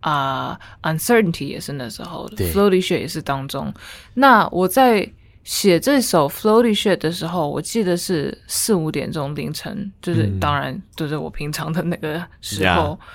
[0.00, 3.72] 啊、嗯 uh,，Uncertainty 也是那时候的对，Floaty Shit 也是当中。
[4.14, 5.10] 那我在。
[5.46, 12.98] 写这首 Floaty Shit 的时候，我记得是四五点钟凌晨，就是当然就是我平常的那个时候。
[13.00, 13.06] 嗯、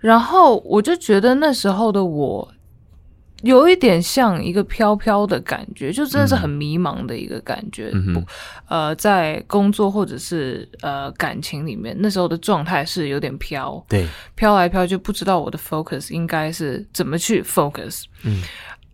[0.00, 2.52] 然后我就觉得那时候的我
[3.42, 7.92] 有一点像一个飘飘的感觉，就真的是很迷茫的一个感觉。
[7.94, 8.24] 嗯、不，
[8.68, 18.02] 呃，在工作或者是呃感情里面，那时候的状态是有点飘，对，飘来飘去，不知道我的 focus 应该是怎么去 focus。
[18.24, 18.42] 嗯，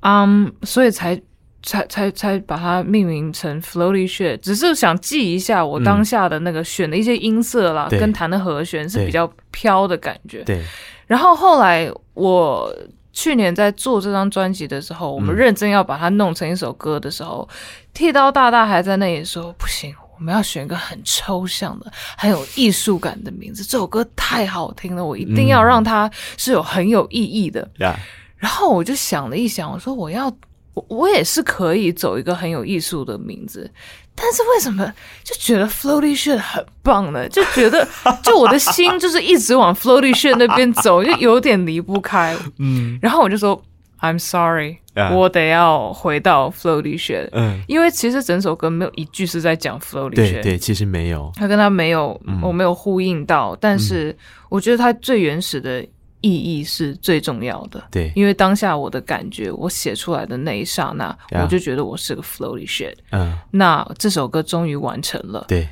[0.02, 1.18] 嗯，um, 所以才。
[1.64, 10.44] 才才才把它命名成 Floaty Shit，只是想记一下我当下的那个选的一些音色啦，嗯、跟弹的和弦是比较飘的感觉。
[10.44, 10.62] 对。
[11.06, 12.70] 然后后来我
[13.12, 17.56] 去年在做这张专辑的时候，我们认真要把它弄成一首歌的时候，嗯、
[17.94, 23.62] 剃刀大大还在那里说：“不行，我们要选一个很抽象的、很有艺术感的名字。
[23.64, 27.62] 这首歌太好听了，我一定要让它是有很有意义的。
[27.80, 27.90] 嗯”
[28.36, 30.30] 然后我就想了一想，我说我要。
[30.74, 33.70] 我我也是可以走一个很有艺术的名字，
[34.14, 37.28] 但是为什么就觉得 Floaty Shit 很棒呢？
[37.28, 37.86] 就觉得
[38.22, 42.36] 就我的心就是一直往 Floaty Shit 那边走，就有点离不开。
[42.58, 43.62] 嗯，然后我就说
[44.00, 45.14] I'm sorry，、yeah.
[45.14, 47.28] 我得要回到 Floaty Shit。
[47.30, 50.14] 嗯，因为其实整首歌没有一句是在讲 Floaty Shit。
[50.14, 53.56] 对对，其实没有，他跟他没有，嗯、我没有呼应到。
[53.60, 54.16] 但是
[54.48, 55.86] 我觉得他最原始的。
[56.24, 61.42] 意义是最重要的，对，因为当下我的感觉，我写出来的那一刹那，Yeah.
[61.42, 65.68] 我就觉得我是个 floaty shit，嗯，那这首歌终于完成了，对，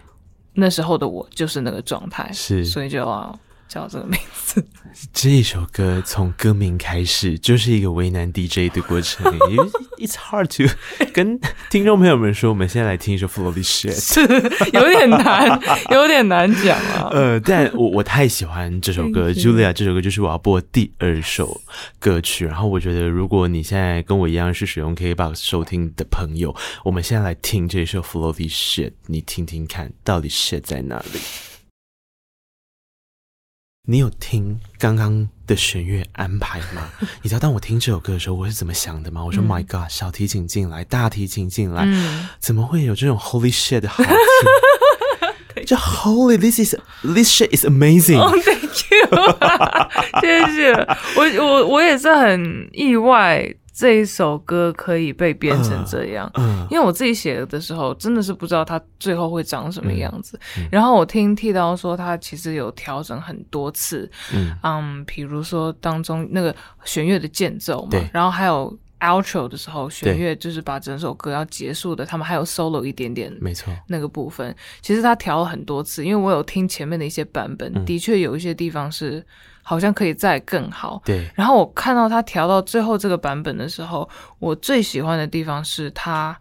[0.52, 3.38] 那时候的我就是那个状态，是，所以就要。
[3.72, 4.62] 叫这个名字，
[5.14, 9.32] 这一首歌从歌名开始就是一个为难 DJ 的过程。
[9.96, 10.70] It's hard to
[11.14, 14.20] 跟听众朋友们说，我们现在来听一首 Floaty Shit，是
[14.72, 15.58] 有点难，
[15.90, 17.08] 有点难讲啊。
[17.12, 21.58] 呃，但我我太喜欢这首歌，Julia 这首歌就是我要播第二首
[21.98, 22.44] 歌曲。
[22.44, 26.54] 然后我觉得，如果你现在跟我一样是使用 KKBOX 收听的朋友，
[26.84, 31.51] 我们现在来听这首 Floaty Shit，你听听看到底 shit 在哪里。
[33.84, 36.88] 你有听刚刚的弦乐安排吗？
[37.20, 39.24] 你知道当我听这首歌的时候，我是怎么想的吗？
[39.24, 44.04] 我说、嗯、：“My God，小提琴进来，大提琴进来，嗯、怎么会有这种 Holy shit 的好
[45.54, 45.64] 听？
[45.66, 48.20] 这 Holy，this is，this shit is amazing。
[48.20, 49.08] Oh, thank you，
[50.22, 50.72] 谢谢。
[51.16, 60.38] 我我我也是很意外。”这一首歌可以被编成这样，嗯嗯、因为我自己写的时候真的是不知道它最后会长什么样子。
[60.70, 66.54] 然后我听剃刀说，他其实有调整很多次，嗯，嗯，比如说当中那个
[66.84, 74.54] 弦乐的间奏嘛，然后还有 outro 的时候，弦乐就是把整首歌要结束的，他们还有 solo 一点点，没错，那个部分。
[74.82, 79.24] 其实他调了很多次，因为我有听前面的一些版本，嗯、的确有一些地方是。
[79.62, 81.00] 好像可以再更好。
[81.04, 81.30] 对。
[81.34, 86.38] 然后我看到他调到最后这个版本的时候，我最喜欢的地方是他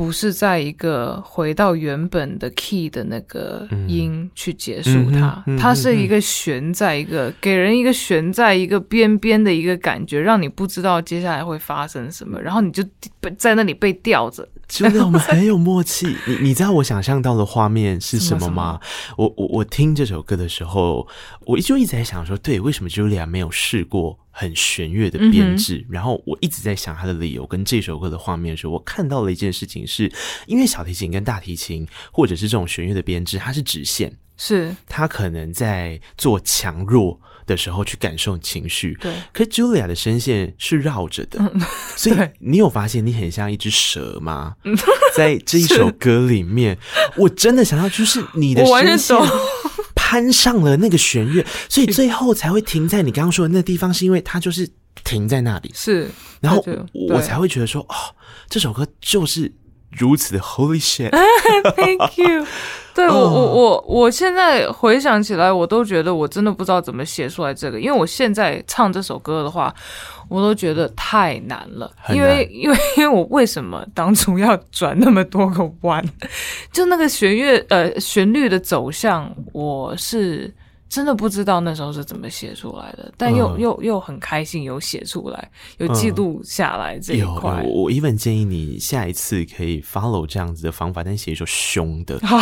[0.00, 12.82] 不是在一个回到原本的 key 的那个音去结束它，嗯、它是一个悬在一个、嗯、给人一个悬在一个边边的一个感觉，让你不知道接下来会发生什么，然后你就
[13.36, 14.48] 在那里被吊着。
[14.66, 16.16] 真的，我们很有默契。
[16.26, 18.80] 你你知道我想象到的画面是什么吗？
[19.18, 21.06] 我我我听这首歌的时候，
[21.44, 25.76] 我就一直在想说，对，为什么 Julia 没有试过很弦乐的编制？
[25.76, 27.46] 嗯、然后我一直在想他的理由。
[27.46, 30.12] 跟这首歌的画面的时候，我看到了一件事情是，是
[30.46, 37.20] 因为小提琴跟大提琴或者是这种弦乐的编制，它是直线，是它可能在做强弱。
[37.46, 39.12] 的时候去感受情绪，对。
[39.32, 41.60] 可是 Julia 的声线是绕着的，嗯、
[41.96, 44.54] 所以你有发现你很像一只蛇吗？
[44.62, 44.76] 嗯、
[45.16, 46.78] 在这一首歌里面，
[47.16, 49.28] 我真的想要就是你的声线
[50.10, 54.68] 攀上了那个弦乐， 所以最后才会停在你刚刚说的那地方，是因为它就是
[55.04, 56.10] 停在那里，是。
[56.40, 56.60] 然后
[56.92, 57.94] 我才会觉得说，哦，
[58.48, 59.52] 这首歌就是。
[59.90, 62.46] 如此的 Holy shit！Thank you。
[62.92, 69.72] 对我，我，我，我现在回想起来，我都觉得我真的不知道怎么写出来这个，因为我现在唱这首歌的话，
[70.28, 71.90] 我都觉得太难了。
[72.08, 76.04] 难 因为，因为，因为我为什么当初要转那么多个弯？
[76.72, 80.52] 就那个弦乐，呃，旋律的走向，我是。
[80.90, 87.62] 真的不知道那时候是怎么写出来的，但又、嗯、又又很开心有写出来，有记录下来这一块。
[87.62, 92.38] 嗯、我我 even 建议你下一次可以 follow 这样子的方法，但写一首凶的， 好，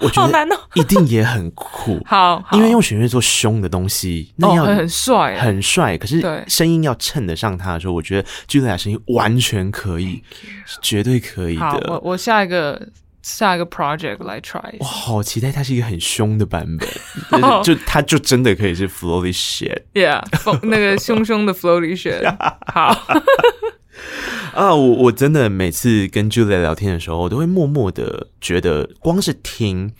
[0.00, 2.00] 我觉得一定也很酷。
[2.04, 5.96] 好，好，因为用弦乐做凶的东西，那要很帅，很帅。
[5.96, 10.20] 可是声音要衬得上它的时候，我觉得 Julia 声音完全可以，
[10.66, 11.86] 是绝对可以的。
[11.88, 12.88] 我我下一个。
[13.24, 16.86] 下一个 project 来 try，我好期待它是一个很凶的版本，
[17.64, 20.22] 就它就真的可以是 floaty shit，yeah，
[20.62, 22.22] 那个凶凶的 floaty shit，
[22.70, 22.94] 好。
[24.52, 29.90] 啊，我我真的每次跟 Julia 聊天的时候，我都会默默的觉得，光是听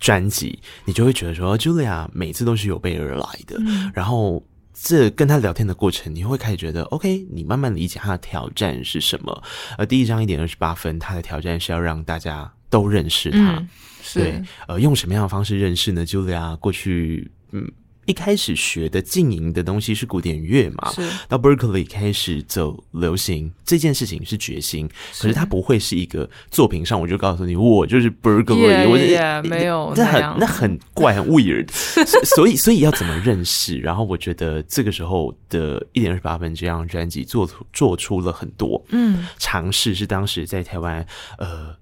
[0.00, 4.42] 专辑，你就会觉得说，Julia 每次都是有备而来的，嗯、然后
[4.74, 9.42] 这跟他聊天的过程，你会开始觉得，OK，你慢慢理解他的挑战是什么。
[9.78, 12.52] 而第一章一点二十八分，他的挑战是要让大家。
[12.70, 13.68] 都认识他，嗯、
[14.14, 17.70] 对，呃，用什么样的方式认识呢？Julia 过去，嗯，
[18.06, 24.88] 一开始学的经营的东西是古典乐嘛，是到 Berkeley 开始走流行，这件事情是决心，
[25.18, 31.68] 可是它不会是一个作品上，我就告诉你，我就是 Berkeley，我 yeah, 没有，那很那很怪，很 weird，
[32.36, 33.78] 所以所以要怎么认识？
[33.78, 41.06] 然后我觉得这个时候的一点二十八分这张专辑做出做出了很多嗯尝试，是当时在台湾
[41.38, 41.74] 呃。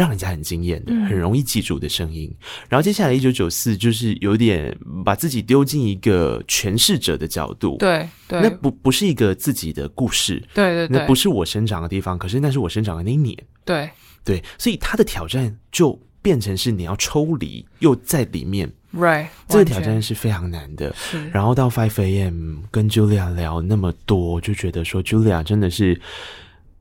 [0.00, 2.26] 让人家很惊艳的，很容易记住的声音。
[2.40, 4.74] 嗯、然后接下来一九九四就是有点
[5.04, 13.90] 把自己丢进一个诠释者的角度，对，对，那不不是一个自己的故事，对对对，那不是我生长的地方，可是那是我生长的那一年，对
[14.24, 20.94] 对，所以他的挑战就变成是你要抽离又在里面，right，这个挑战是非常难的。
[21.30, 22.60] 然后到 Five A.M.
[22.70, 26.00] 跟 Julia 聊那么多，就觉得说 Julia 真的是。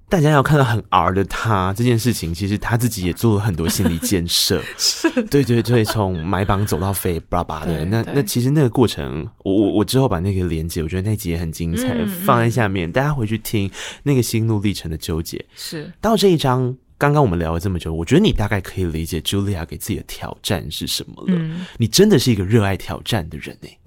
[0.09, 4.59] 大家要看到很 R 的他这件事情，其实他自己也做了很多心理建设。
[4.75, 7.85] 是，对对对，从买榜走到飞，巴拉巴的。
[7.85, 13.69] 那那其实那个过程，我我我之后把那个连接，我觉得那集也很精彩，嗯、放在下面，大家回去听
[14.01, 15.45] 那个心路历程的纠结。
[15.55, 21.35] 是，到这一章，刚刚我们聊了这么久，我觉得你大概可以理解 Julia 给自己的挑战是什么了。
[21.37, 23.79] 嗯、你真的是一个热爱挑战的人呢、欸。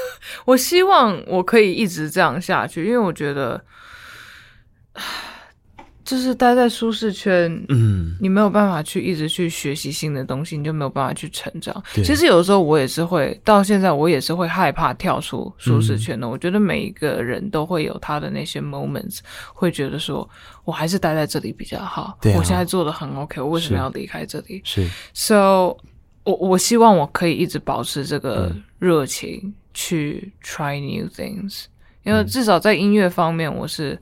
[0.46, 3.62] 我希望我可以一直这样下去，因为我觉得。
[6.06, 11.82] 就是待在舒适圈，嗯，你没有办法去一直去学习新的东西，你就没有办法去成长。
[11.92, 16.24] 其实有时候我也是会，到现在我也是会害怕跳出舒适圈的。
[16.24, 19.18] 嗯、我觉得每一个人都会有他的那些 moments，
[19.52, 20.28] 会觉得说
[20.64, 22.16] 我还是待在这里比较好。
[22.22, 24.62] 对、啊，我现在做的很 OK，我为什么要离开这里？
[24.64, 25.76] 是，so
[26.22, 31.64] 我我希望我可以一直保持这个热情去 try new things，
[32.04, 34.00] 因为至少在音乐方面，我是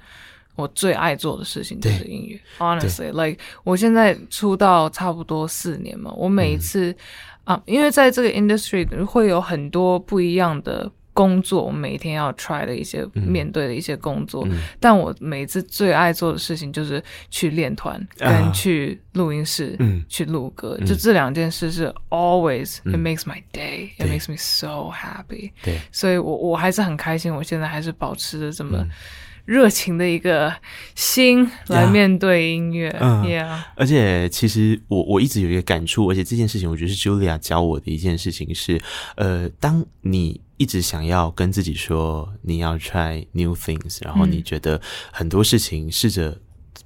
[0.57, 2.41] 我最爱做的事情就是音乐。
[2.59, 6.91] Honestly，like 我现在出道差不多四年嘛，我每一次、
[7.45, 10.91] 嗯、啊，因为在这个 industry 会有很多不一样的。
[11.17, 17.01] 工作，我每天要 try 的一些、嗯、面对的一些工作，嗯、但我每次最爱做的事情就是
[17.31, 25.53] 去练团，跟去录音室，嗯、去录歌，嗯、就这两件事是 always、嗯、it makes my day，it makes me so happy。
[25.63, 28.85] 对，所以我我还是很开心，我现在还是保持着这么
[29.45, 30.55] 热情的一个
[30.95, 32.89] 心来面对音乐。
[33.01, 38.81] 嗯，Yeah，而且其实我我一直有一个感触，而且这件事情我觉得是 Julia 教我的一件事情是，
[39.17, 44.81] 呃，当你一直想要跟自己说你要 try new things，然后你觉得
[45.13, 46.39] 很多事情试着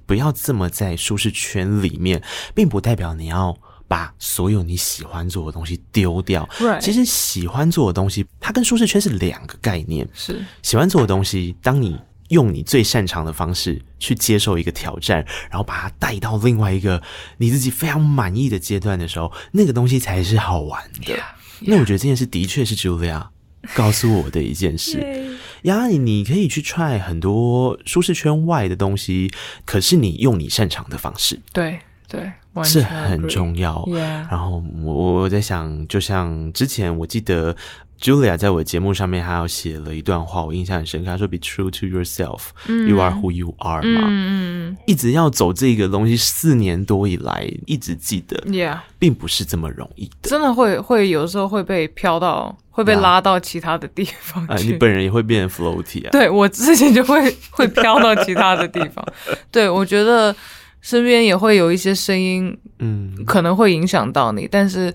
[0.05, 2.21] 不要这么在舒适圈里面，
[2.53, 3.57] 并不代表你要
[3.87, 6.47] 把所有你喜欢做的东西丢掉。
[6.59, 6.79] Right.
[6.79, 10.07] 其实喜欢做的东西，它跟舒适圈是两个概念。
[10.13, 11.97] 是喜欢做的东西，当你
[12.29, 17.03] 用你最擅长的方式去接受一个挑战，然后把它带到另外一个
[17.37, 21.13] 你自己非常满意的阶段的时候，那个东西才是好玩的。
[21.13, 21.17] Yeah.
[21.17, 21.65] Yeah.
[21.67, 23.27] 那我觉得这件事的确是 Julia。
[23.75, 29.29] 告诉我的一件事呀，你你可以去 try 很多舒适圈外的东西，
[29.65, 31.77] 可是你用你擅长的方式，对
[32.07, 32.31] 对，
[32.63, 33.83] 是很重要。
[34.29, 37.55] 然后我我在想，就像之前我记得。
[38.01, 41.11] Julia 在我节目上面，还有写了一段话，我印象很深刻。
[41.11, 44.07] 他说：“Be true to yourself,、嗯、you are who you are 嘛。
[44.07, 50.29] 嗯”一直要走这个东西，四年多以来一直记得，Yeah，并不是这么容易的。
[50.29, 54.53] 真的会会有时候会被飘到，会被拉到其他的地方去。
[54.53, 56.11] 啊、你本人也会变成 floaty 啊？
[56.11, 59.05] 对，我之前就会会飘到其他的地方。
[59.51, 60.33] 对，我觉得
[60.81, 64.47] 身边也会有一些声音，嗯，可能会影响到你。
[64.49, 64.93] 但是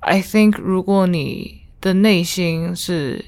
[0.00, 3.24] ，I think 如果你的内心是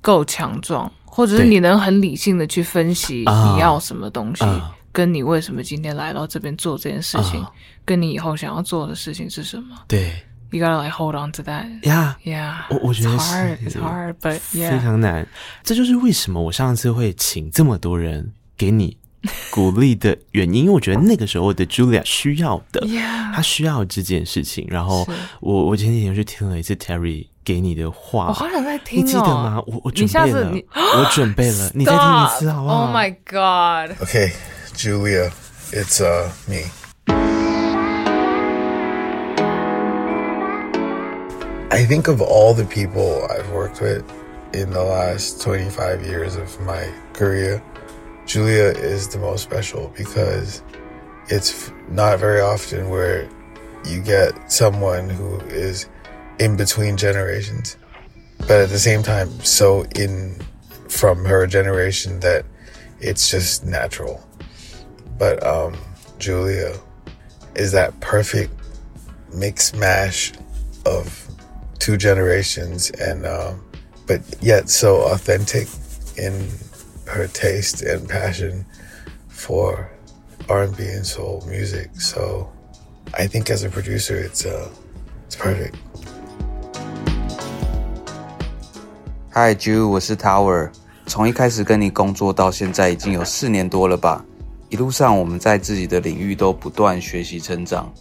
[0.00, 4.60] 够强壮，或者是你能很理性的去分析你要什么东西，对
[4.92, 7.48] 跟你为什么今天来到这边做这件事情，uh,
[7.84, 9.76] 跟你以后想要做的事情是什么？
[9.86, 10.10] 对
[10.50, 11.66] ，You gotta like hold on to that.
[11.82, 12.54] Yeah, yeah.
[12.70, 14.70] 我我觉得是 It's hard, it's hard, but yeah.
[14.70, 15.26] 非常难。
[15.62, 18.96] 这就是为什么我上次会请这么多人给你
[19.50, 22.86] 鼓励的原因，因为我觉得那个时候的 Julia 需要的.
[23.34, 24.66] 他需要这件事情。
[24.68, 25.06] 然后
[25.40, 27.26] 我我前几天去听了一次 Terry。
[27.46, 29.02] 给你的话，我好想再听哦。
[29.04, 29.62] 你记得吗？
[29.68, 33.96] 我我准备了，我准备了，你再听一次好不好？Oh my god.
[34.02, 34.32] Okay,
[34.74, 35.30] Julia,
[35.70, 36.64] it's uh me.
[41.70, 44.02] I think of all the people I've worked with
[44.52, 47.60] in the last 25 years of my career,
[48.26, 50.62] Julia is the most special because
[51.28, 53.28] it's not very often where
[53.84, 55.88] you get someone who is
[56.40, 57.76] in between generations,
[58.40, 60.36] but at the same time, so in
[60.88, 62.44] from her generation that
[63.00, 64.26] it's just natural.
[65.18, 65.76] But um,
[66.18, 66.76] Julia
[67.54, 68.52] is that perfect
[69.32, 70.32] mix mash
[70.84, 71.28] of
[71.78, 73.62] two generations, and um,
[74.06, 75.68] but yet so authentic
[76.18, 76.48] in
[77.05, 78.65] her taste and passion
[79.29, 79.89] for
[80.47, 81.89] R&B and soul music.
[81.99, 82.47] So
[83.13, 84.69] I think as a producer, it's uh,
[85.27, 85.75] it's perfect.
[89.33, 90.71] Hi Ju，我是 Tower。
[91.07, 94.23] 从一开始跟你工作到现在，已经有四年多了吧。
[94.69, 97.93] 一路上我们在自己的领域都不断学习成长。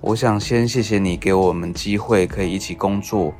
[0.00, 3.34] 我想先谢谢你给我们机会可以一起工作，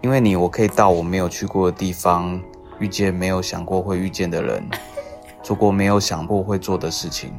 [0.00, 2.42] 因为你我可以到我没有去过的地方，
[2.79, 4.63] 遇见没有想过会遇见的人，
[5.43, 7.33] 做过没有想过会做的事情。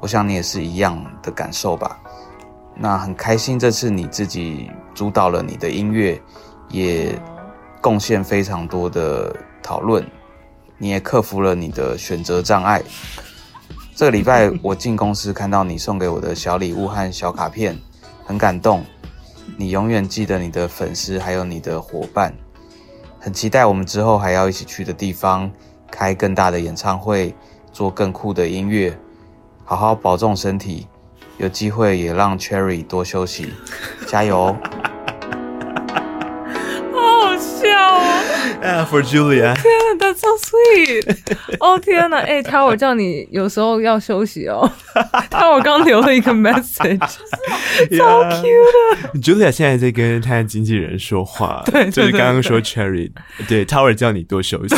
[0.00, 1.98] 我想你也是一样的感受吧。
[2.74, 6.20] 那很开心这次你自己主导了你的音乐，
[6.68, 7.18] 也。
[7.78, 10.04] 贡献非常多的讨论，
[10.76, 12.82] 你也克服了你的选择障碍。
[13.94, 17.78] 这个礼拜 我进公司看到你送给我的小礼物和小卡片，
[18.24, 18.84] 很感动。
[19.56, 22.34] 你永远记得你的粉丝还有你的伙伴，
[23.26, 25.50] 很期待我们之后还要一起去的地方，
[25.90, 27.34] 开更大的演唱会，
[27.72, 28.96] 做更酷的音乐。
[29.64, 30.86] 好好保重身体，
[31.36, 33.52] 有机会也让 Cherry 多休息，
[34.06, 34.56] 加油
[36.94, 37.00] 好
[37.32, 37.36] 好！
[37.36, 37.68] 笑
[38.62, 39.56] 啊！For Julia，
[40.16, 41.16] so sweet！
[41.60, 44.70] 哦天哪，哎，Tower 叫你有时候要休息哦。
[45.30, 46.98] Tower 刚留了一个 message，
[47.98, 49.20] 超 cute 的。
[49.20, 53.10] Julia 现在在跟他的经纪人说话， 对，就是刚刚说 Cherry，
[53.48, 54.76] 对，Tower 叫你多休息，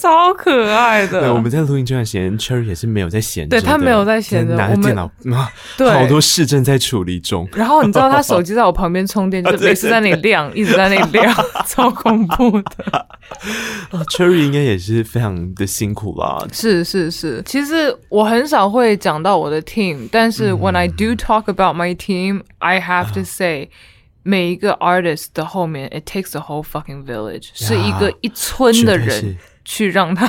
[0.00, 1.20] 超可爱的。
[1.20, 7.48] 对，我们在录音这段时间，Cherry 也是没有在闲着，对他没有在闲着，拿着电脑啊，对，好多事正在处理中。
[7.54, 11.34] 然后你知道他手机在我旁边充电，就 每次在那里亮，一直在那里亮，
[11.66, 13.06] 超恐怖的。
[14.10, 16.44] Cherry 应该也是非常的辛苦吧。
[16.52, 23.70] 是是是，其实我很少会讲到我的 team，但是 when I do talk about my team，I have to say，
[24.22, 30.26] 每一个 artist 的后面，it takes a whole fucking village，是一个一村的人去让他，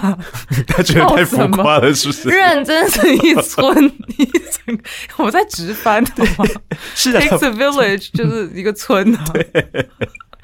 [0.67, 2.29] 他觉得太浮夸了，是不是？
[2.29, 3.85] 认真是一村
[4.17, 4.79] 一整，
[5.17, 6.45] 我在直翻的吗？
[6.93, 9.25] 是的，takes a village 就是一个村啊。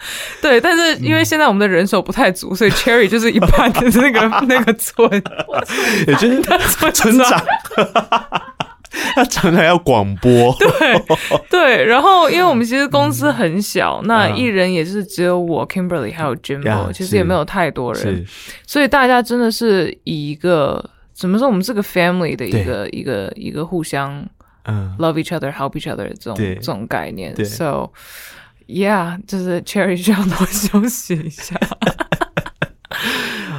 [0.41, 5.09] 对，但是因为现在我们的人手不太足，所以 Cherry 就是一般的那个 那个村，
[6.07, 6.57] 也就是他
[6.91, 7.43] 村长，
[9.15, 10.55] 他常常要广播。
[10.59, 11.03] 对
[11.49, 18.25] 对，然后因为我们其实公司很小，那艺人也是只有我 Kimberly 还有 Jimbo，其实也没有太多人，
[18.65, 20.83] 所以大家真的是以一个
[21.13, 24.27] 怎么说，我们是个 family 的一个一个一个互相
[24.63, 24.95] 嗯。
[24.99, 27.89] love each other help each other 这种这种概念，so。
[28.71, 31.55] Yeah，就是 Cherry 需要多休息一下。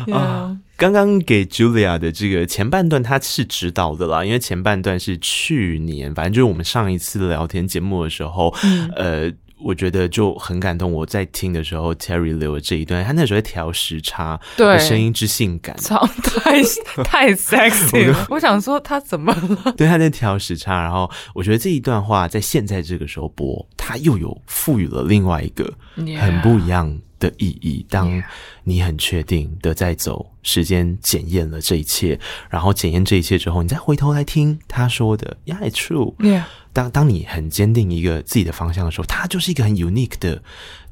[0.12, 9.32] 啊，刚刚给 Julia 的这个前半段他是知道的啦，因为前半段是去年，反正就是我们上一次聊天节目的时候，嗯、呃。
[9.64, 10.92] 我觉得就很感动。
[10.92, 16.62] 我在听的时候，Terry 留的这一段，他那时候在调时差，对，声音之性感，超太
[17.04, 18.26] 太 sexy 了。
[18.30, 19.72] 我想说他怎么了？
[19.76, 20.82] 对，他在调时差。
[20.82, 25.72] 然后我觉得这一段话在现在这个时候播，他又有赋予了另外一个
[26.18, 27.84] 很不一样的意义。
[27.88, 28.22] 当
[28.64, 36.14] 你很确定的在走，时间检验了这一切，然后检验这一切之后，你再回头来听他说的，Yeah, it's true.
[36.16, 36.44] Yeah.
[36.72, 40.40] 当当你很坚定一个自己的方向的时候，它就是一个很 unique 的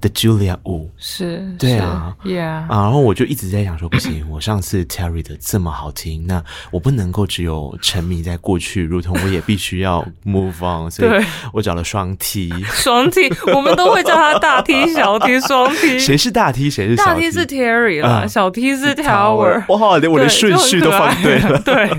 [0.00, 17.10] 的 Julia Wu，是，对啊，Yeah，啊，然后我就一直在想说，不行，我上次 Terry 的这么好听，那我不能够只有沉迷在过去，如同我也必须要 move on，所以我找了双 T，双 T，我们都会叫他大 T、小 T、 双 T，谁是大 T，谁是小 T？
[17.10, 21.90] 大 T 是 Terry 啦，小 T 是 Tower，哇，连我的顺序都放对了， 对。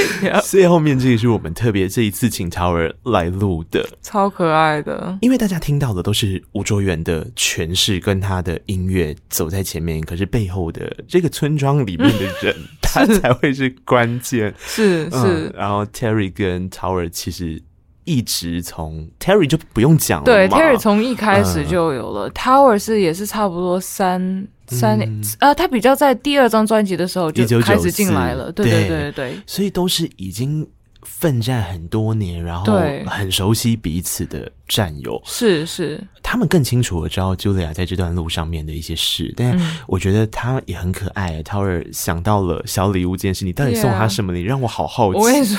[0.44, 5.16] 最后面这个是我们特别这一次请 Tower 来录的，超可爱的。
[5.20, 14.54] 因为大家听到的都是吴卓源的诠释跟他的音乐走在前面，可是背后的这个村庄里面的人，他才会是关键。
[14.58, 15.52] 是是。
[15.56, 17.62] 然后 Terry 跟 Tower 其实
[18.04, 22.30] 一直从 Terry 就不用讲了，对，Terry 从一开始就有了。
[22.30, 24.46] Tower 是也是差不多三。
[24.72, 30.66] 三年，嗯、呃，他比较在第二张专辑的时候就开始进来了，对对对对，所以都是已经
[31.02, 32.72] 奋战很多年，然后
[33.06, 41.42] 很熟悉彼此的战友，是是，他们更清楚的知道 Julia 在这段路上面的一些事，但我觉得他也很可爱。
[41.42, 44.32] Tower 想到了小礼物这件事，你到底送他什么？
[44.32, 45.18] 你让我好好奇。
[45.18, 45.58] 我跟你说，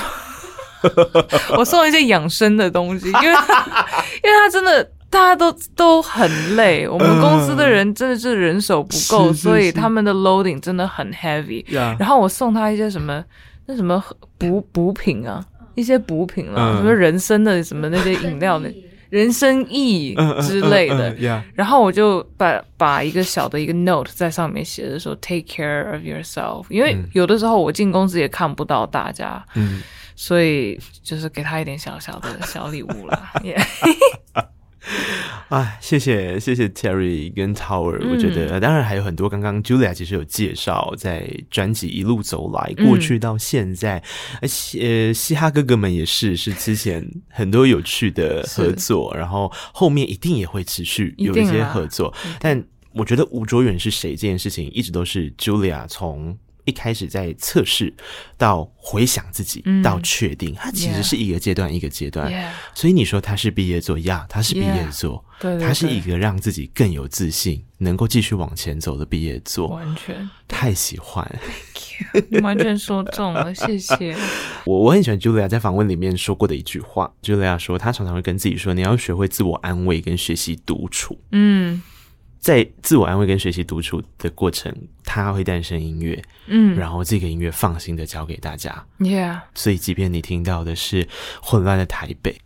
[1.58, 4.90] 我送了一些养生的东西，因为 因为他真的。
[5.14, 11.64] 大家都都很累，我们公司的人真的是人手不够，呃、所以他们的 loading 真的很 heavy。
[11.72, 13.24] 然后我送他一些什么，
[13.66, 14.02] 那什么
[14.36, 15.40] 补补品啊，
[15.76, 18.68] 一些补品了、啊，嗯、什么人参的什么那些饮料的，
[19.08, 21.10] 人参液之类的。
[21.10, 29.80] 嗯嗯嗯嗯、然后我就把把一个小的一个 note 在上面写着说 take care of yourself，因为有的时候我进公司也看不到大家，嗯、
[30.16, 33.30] 所以就是给他一点小小的小礼物啦。
[33.44, 33.64] yeah.
[35.48, 39.28] 啊，谢谢谢谢 Terry 跟 Tower，我觉得、嗯、当然还有很多。
[39.28, 44.02] 刚刚 Julia 其实有介绍，在专辑一路走来，过去到现在，
[44.46, 52.12] 嘻哈哥哥们也是是之前很多有趣的合作，然后后面一定也会持续有一些合作。
[52.40, 52.62] 但
[52.92, 56.36] 我觉得吴卓远是谁这件事情，一直都是 Julia 从。
[56.64, 57.92] 一开始在测试，
[58.36, 62.32] 到回想自己，嗯、到确定，它其实是一个阶段一个阶段。
[62.74, 69.68] 所以你说他是毕业作呀，他是毕业作，对，他是一个让自己更有自信，能够继续往前走的毕业作。
[69.68, 74.16] 完全太喜欢，Thank you, 你完全说中了，谢谢。
[74.64, 81.18] 我我很喜欢 Julia 在访问里面说过的一句话，Julia 说她常常会跟自己说，你要学会自我安慰跟学习独处。
[81.32, 81.82] 嗯。
[82.44, 84.70] 在自我安慰跟学习独处的过程，
[85.02, 91.08] 他会诞生音乐，嗯，然后这个音乐放心的交给大家，Yeah，所以即便你听到的是
[91.40, 92.38] 混乱的台北，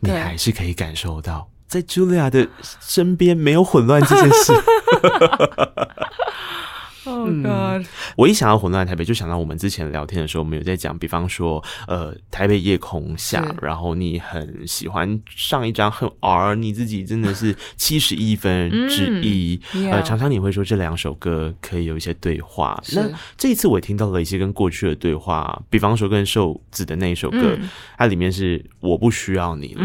[0.00, 2.46] 你还是可以感受到在茱莉亚的
[2.82, 4.52] 身边没有混乱这件事。
[7.08, 7.86] Oh God！、嗯、
[8.16, 19.60] 我一想到混乱台北，就想到我们之前聊天的时候，我们有在讲，比方说，呃，台北夜空下，然后你很喜欢上一张很 R，你自己真的是 七十一分之一。
[19.74, 22.80] 嗯、呃，常常你会说这两首歌可以有一些对话。
[22.94, 29.82] 那这一次我也听到了一些跟过去的对话，比方说跟瘦子的那一首歌，嗯、它里面是我不需要你了。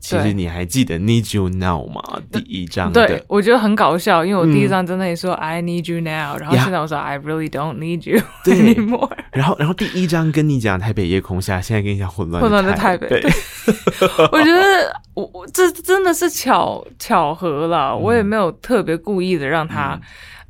[0.00, 2.02] 嗯、其实你还记得 Need You Now 吗？
[2.32, 6.56] 第一张，对，我觉得很搞笑，因为我第一张在那里说 I Need You Now，、嗯、然后。
[6.56, 9.10] 现在我说 I really don't need you anymore。
[9.32, 13.08] 然后，然后第一张跟你讲台北夜空下，现在跟你讲混乱混乱的台北。
[13.08, 13.22] 对，
[14.30, 20.00] 我觉得我我这真的是巧巧合了，我也没有特别故意的让他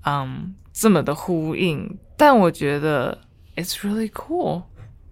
[0.05, 0.29] 嗯、um,
[0.73, 3.17] 这么的呼应，但我觉得
[3.57, 4.63] it's really cool。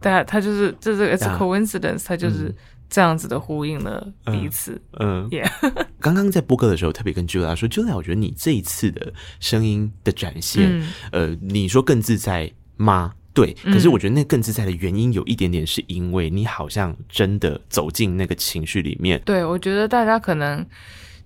[0.01, 2.55] 但它就是就是 it's a coincidence，它就是。
[2.89, 5.73] 这样子的呼应了彼此，嗯，也、嗯。
[5.73, 10.81] Yeah 刚刚在播歌的时候，特别跟 Julia 说，Julia，我觉得你这一次的声音的展现，
[11.11, 13.13] 嗯、呃，你说更自在吗？
[13.35, 19.21] 对，可是我觉得那更自在的原因有一点点，是因为你好像真的走进那个情绪里面。
[19.25, 20.65] 对，我觉得大家可能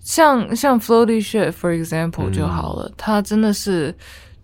[0.00, 3.94] 像像 Floaty Shit，for example 就好了，他、嗯、真的是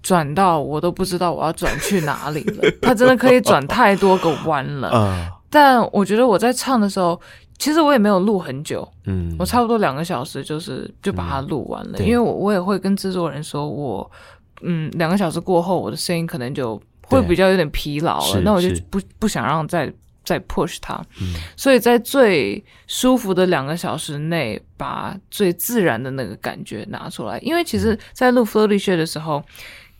[0.03, 5.31] 转到我都不知道我要转去哪里了，他真的可以转太多个弯了。
[5.49, 7.19] 嗯但我觉得我在唱的时候，
[7.59, 14.11] 其实我也没有录很久，嗯，我差不多两个小时就是就把它录完了，嗯、因为我我也会跟制作人说我，我
[14.61, 19.91] 嗯两个小时过后我的声音可能就会比较有点疲劳了，那我就不不想让再
[20.23, 29.43] 再 push 它，嗯，所以在最舒服的两个小时内把最自然的那个感觉拿出来，因为其实，在录 Floaty Ship 的时候。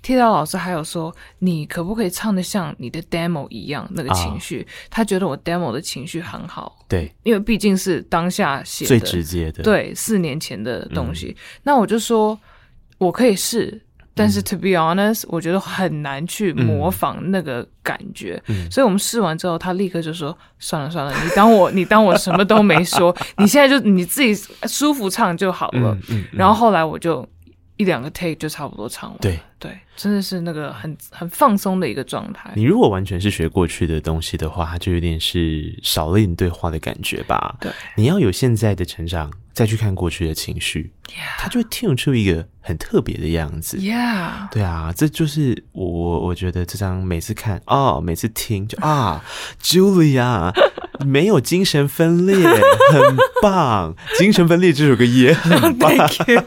[0.09, 4.63] 剃刀老师还有说，你可不可以唱的像你的 demo 一样那个情绪？
[4.63, 11.37] 哦、他觉得我 demo 的情绪很好，对，因为毕竟是当下写的，最直接的，对，四年前的东西。
[11.37, 12.41] 嗯、那我就说，
[12.97, 13.79] 我可以试，
[14.15, 18.43] 但是 to be honest，、嗯、我觉得很难去模仿那个感觉。
[18.47, 24.35] 嗯、所以我们试完之后，他立刻就说：“算了算了，你当我 你当我什么都没说，你现在就你自己
[24.67, 25.95] 舒服唱就好了。
[26.09, 27.29] 嗯”嗯，然后后来我就。
[27.79, 29.19] 一两个 take 就差不多唱完。
[29.21, 32.53] 对对，真的是那个很很放松的一个状态。
[32.55, 37.57] 你如果完全是学过去的东西的话，它就有点是少了一点对话的感觉吧。
[37.61, 40.93] 对，你要有现在的成长，再去看过去的情绪.
[41.39, 43.79] 它就会 tune 出一个很特别的样子。
[43.79, 49.25] Yeah，对啊，这就是我我我觉得这张每次看哦，每次听就啊
[49.63, 50.53] ，Julia。
[51.05, 52.37] 没有精神分裂，
[52.93, 53.95] 很棒。
[54.19, 55.91] 精神分裂这首歌也 很棒。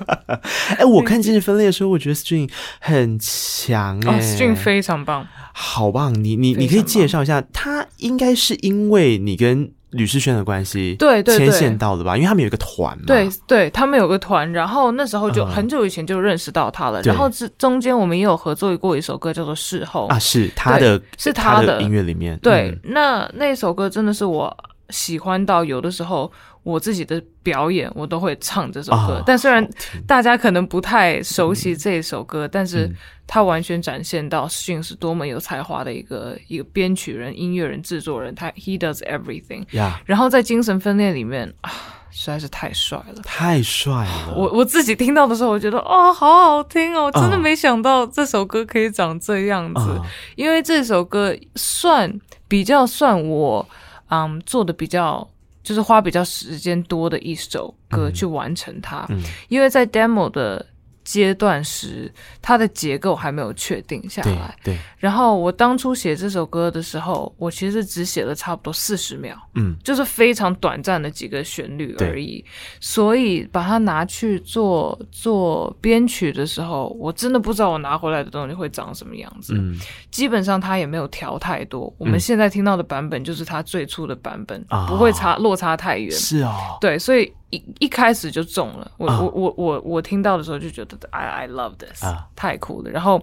[0.78, 2.50] 哎，我看精神分裂的时候，我觉得 String
[2.80, 6.14] 很强哎、欸 oh,，String 非常棒，好棒。
[6.14, 9.72] 你你你可以介绍一下，他应该是因为你跟。
[9.92, 12.16] 吕士轩的关系，对对对，牵线到的吧？
[12.16, 21.82] 因为他们有一个团嘛，对对，他们有个团，然后那时候就很久以前就认识到他了，嗯、然后这中间我们也有合作过一首歌叫做《事后》啊，是他的，是他的，他的。
[21.82, 24.56] 音乐里面，对，嗯、那那首歌真的是我
[24.90, 26.32] 喜欢到有的时候。
[26.64, 29.16] 我自己的表演，我都会唱这首歌。
[29.16, 29.68] 哦、但虽然
[30.06, 32.88] 大家可能不太熟悉这首歌，嗯、但是
[33.26, 38.36] 他完全展现到 String 是多么有才华的一个一个编曲人、音乐人、制作人。
[38.36, 39.66] 他 He does everything。
[39.72, 39.94] Yeah.
[40.06, 41.72] 然后在精神分裂里面啊，
[42.12, 44.36] 实在是太帅了，太帅了。
[44.38, 49.82] 我我自己听到的时候，我觉得哦，好好听哦，真的没想到这首歌可以长这样子。
[49.82, 50.06] 哦、
[50.36, 53.68] 因为这首歌算比较算我
[54.12, 55.28] 嗯做的比较。
[55.64, 59.08] 就是花比较时间多的一首歌去完成它，
[59.50, 60.66] 因为在 demo 的。
[61.12, 62.10] 阶段时，
[62.42, 64.58] 它的结构还没有确定下来。
[64.64, 64.74] 对。
[64.74, 72.40] 对，然后我当初写这首歌的时候，我其实只写了差不多四十秒，嗯，就是非常短暂的几个旋律而已。
[72.40, 72.46] 对
[72.80, 79.54] 所以把它拿去做做编曲的时候，我真的不知道我拿回来的东西会长什么样子。
[79.58, 79.78] 嗯。
[80.10, 86.10] 基本上它也没有调太多，我们现在听到的版本就是它最初的版本，嗯、不会差落差太远。
[86.10, 86.78] 是哦。
[86.80, 87.34] 对，所以。
[87.52, 89.20] 一一开始就中了，我、oh.
[89.22, 92.18] 我我我我听到的时候就觉得 I I love this，、uh.
[92.36, 92.90] 太酷了。
[92.90, 93.22] 然后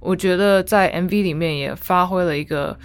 [0.00, 2.76] 我觉得在 MV 里面也发挥了一个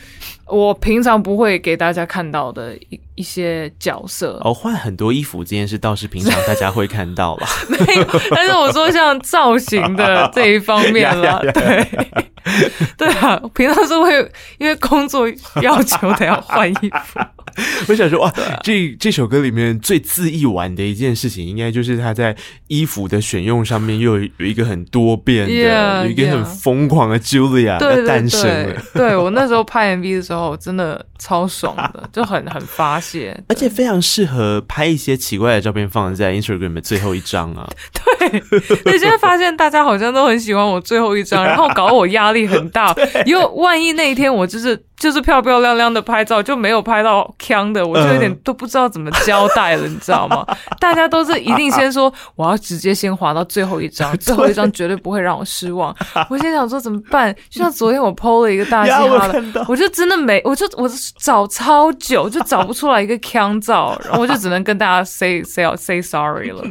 [0.47, 4.39] 我平常不会给大家看到的一一些角色。
[4.43, 7.47] 哦，换很多衣服这件事倒是平常大家会看到吧？
[7.69, 11.87] 没有，但是我说像造型的这一方面了，对
[12.97, 14.13] 对啊，平常是会
[14.57, 15.25] 因为工作
[15.61, 17.19] 要求得要换衣服。
[17.87, 18.33] 我想说哇，
[18.63, 22.35] 这这首歌里面最恣意玩的一件事情，应该就是他在
[22.67, 28.65] 衣服的选用上面又有有一个很多变的，yeah, 有一个很疯狂的 Julia 的诞生了。
[28.65, 37.69] 对，对，对，对我那时候拍 MV 的时候，真的超爽的， 就很很发泄，而且非常适合拍一些奇怪的照片，放在 Instagram 的最后一张啊。
[38.19, 38.39] 对。
[38.83, 42.95] 对，现在发现大家好像都很喜欢我最后一张，然后搞得我压力很大，
[43.25, 44.79] 因为万一那一天我就是。
[45.01, 50.45] 就是漂漂亮亮的拍照，就没有拍到腔的，我就有点都不知道怎么交代了，你知道吗？
[50.79, 55.95] 大家都是一定先说我要直接先滑到最后一张， 最后一张绝对不会让我失望。
[56.29, 57.35] 我现在想说怎么办？
[57.49, 60.87] 就像昨天我 PO 了一个大西哈的，我就真的没，我就我
[61.17, 66.63] 找超久就找不出来一个腔照，然后我就只能跟大家 say say say sorry 了。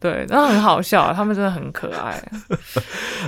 [0.00, 2.22] 对，然后很好笑，他们真的很可爱。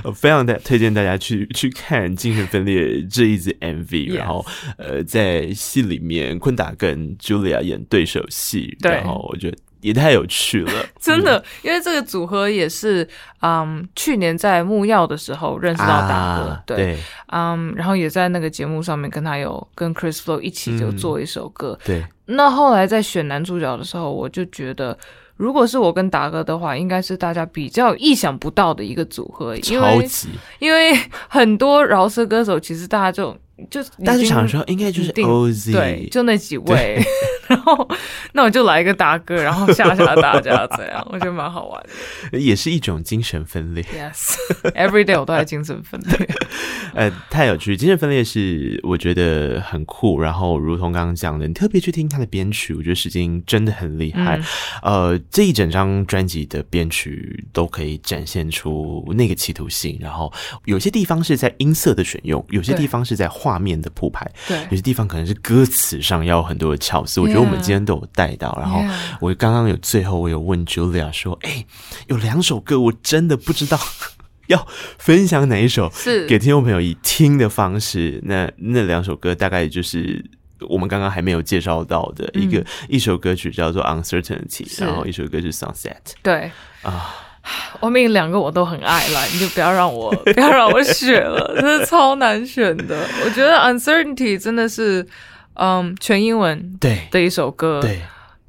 [0.04, 2.80] 我 非常的推荐大家去去看《精神分裂》
[3.14, 4.37] 这一支 MV，然后。
[4.76, 13.06] 呃，在戏里面，昆达跟 Julia 演对手戏，然后我觉得也太有趣了， 真的，因为这个组合也是，
[13.42, 16.98] 嗯，去年在木曜的时候认识到达哥，啊、对，对。
[17.28, 22.06] 嗯，然后也在那个节目上面跟他有跟 Chris Flow 一起就做一首歌，嗯、对。
[22.26, 24.98] 那后来在选男主角的时候，我就觉得，
[25.36, 30.28] 如果是我跟达哥的话，应该是大家比较意想不到的一个组合，因为超级。
[30.58, 30.92] 因为
[31.28, 33.36] 很多饶舌歌手其实大家就。
[33.70, 37.02] 就大家想说应该就是 OZ，对，就那几位，
[37.48, 37.88] 然后
[38.32, 41.82] 那我就来一个大哥，然后吓吓大家，这样我觉得蛮好玩
[42.30, 43.84] 的， 也是一种精神分裂。
[43.84, 46.28] Yes，every day 我都在精神分裂。
[46.94, 50.20] 呃，太有趣，精神分裂是我觉得很酷。
[50.20, 54.40] 然后如同刚刚讲的，你特别去听他的编曲，我觉得时间真的很厉害。
[54.82, 59.98] 嗯、呃，这一整张专辑的编曲都可以展现出那个企图性。
[60.00, 60.32] 然后
[60.64, 67.20] 有些地方是在音色的选用，有些地方是在画面的铺排，对，有些地方可能是歌词上要有很多的巧思。
[67.20, 68.52] 我觉得我们今天都有带到。
[68.60, 68.82] 然后
[69.20, 71.66] 我刚刚有最后我有问 Julia 说：“哎、欸，
[72.08, 73.78] 有两首歌我真的不知道
[74.48, 74.66] 要
[74.98, 78.20] 分享哪一首，是给听众朋友以听的方式。
[78.24, 80.28] 那那两首歌大概就是
[80.68, 85.94] 我们刚刚还没有介绍到的一个、嗯、一首歌曲叫做 Uncertainty，然后一首歌是 Sunset。
[86.22, 86.50] 对
[86.82, 87.14] 啊。”
[87.80, 92.98] 我们两个我都很爱了，你就不要让我 不要让我选了， 真的超难选的。
[93.24, 95.06] 我觉得 Uncertainty 真的是，
[95.54, 97.06] 嗯，全英文对。
[97.10, 97.80] 的一首歌。
[97.80, 98.00] 对，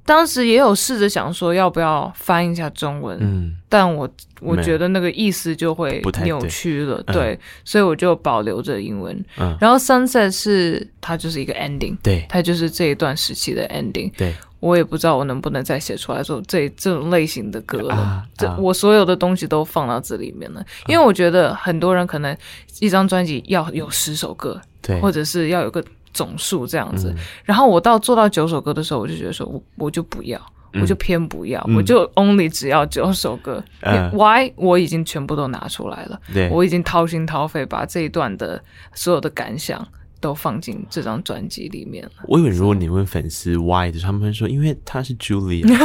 [0.05, 4.09] 当时也有试着想说要不要翻一下中文，嗯，但我
[4.41, 9.15] 我觉得那个意思就会扭曲了，对，对，所以我就保留着英文。
[9.37, 14.33] 嗯，然后 Sunset 是它就是一个 ending，对，它就是这一段时期的 ending，对。
[14.59, 17.95] 我也不知道我能不能再写出来这这这种类型的歌了。
[17.95, 22.35] 啊、这我所有的东西都放到这里面了，啊、因为我觉得很多人可能
[22.79, 25.83] 一张专辑要有十首歌，对，或者是要有个
[26.13, 27.13] 总数这样子。
[27.15, 30.37] 嗯、然后我到做到九首歌的时候，我就觉得说我我就不要，
[30.73, 33.63] 嗯、我就偏不要，嗯、我就 only 只要九首歌。
[33.81, 34.51] 嗯、Why？
[34.55, 38.61] 我已经全部都拿出来了，对，我已经掏心掏肺把这一段的
[38.93, 39.87] 所有的感想。
[40.19, 42.11] 都放进这张专辑里面了。
[42.27, 45.65] 我以为如果你问粉丝 why 的，他们会说因为他是 Julia。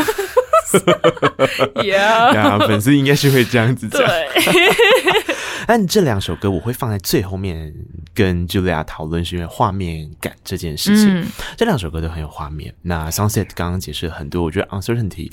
[1.76, 4.00] Yeah， 粉丝应该是会这样子讲。
[4.00, 5.23] 对。
[5.66, 7.72] 但这两首歌我会放在最后面
[8.12, 11.20] 跟 Julia 讨论，是因为画面感这件事情。
[11.20, 12.74] 嗯、这两首歌都很有画面。
[12.82, 15.30] 那 Sunset 刚刚解释了很多，我觉得 Uncertainty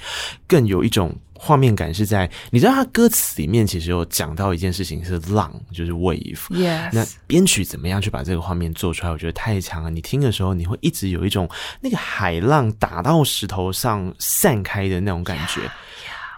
[0.47, 1.15] 更有一种。
[1.43, 6.37] 画面感是在，你知道他歌词里面其实有讲到一件事情是浪，就是 wave。
[6.93, 9.11] 那编曲怎么样去把这个画面做出来？
[9.11, 9.89] 我觉得太强了。
[9.89, 11.49] 你听的时候，你会一直有一种
[11.81, 15.61] 那个海浪打到石头上散开的那种感觉。
[15.61, 15.71] Yeah.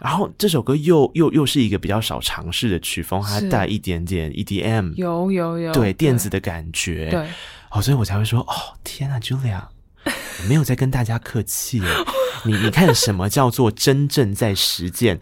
[0.04, 7.10] 然后这首歌又又又是一个比较少尝试的曲风，它带一点点 EDM，有有有，对电子的感觉。
[7.10, 7.26] 对，
[7.72, 9.62] 哦，所以我才会说，哦，天啊，Julia。
[10.06, 11.88] 我没有在跟大家客气了，
[12.44, 15.18] 你你看什么叫做真正在实践，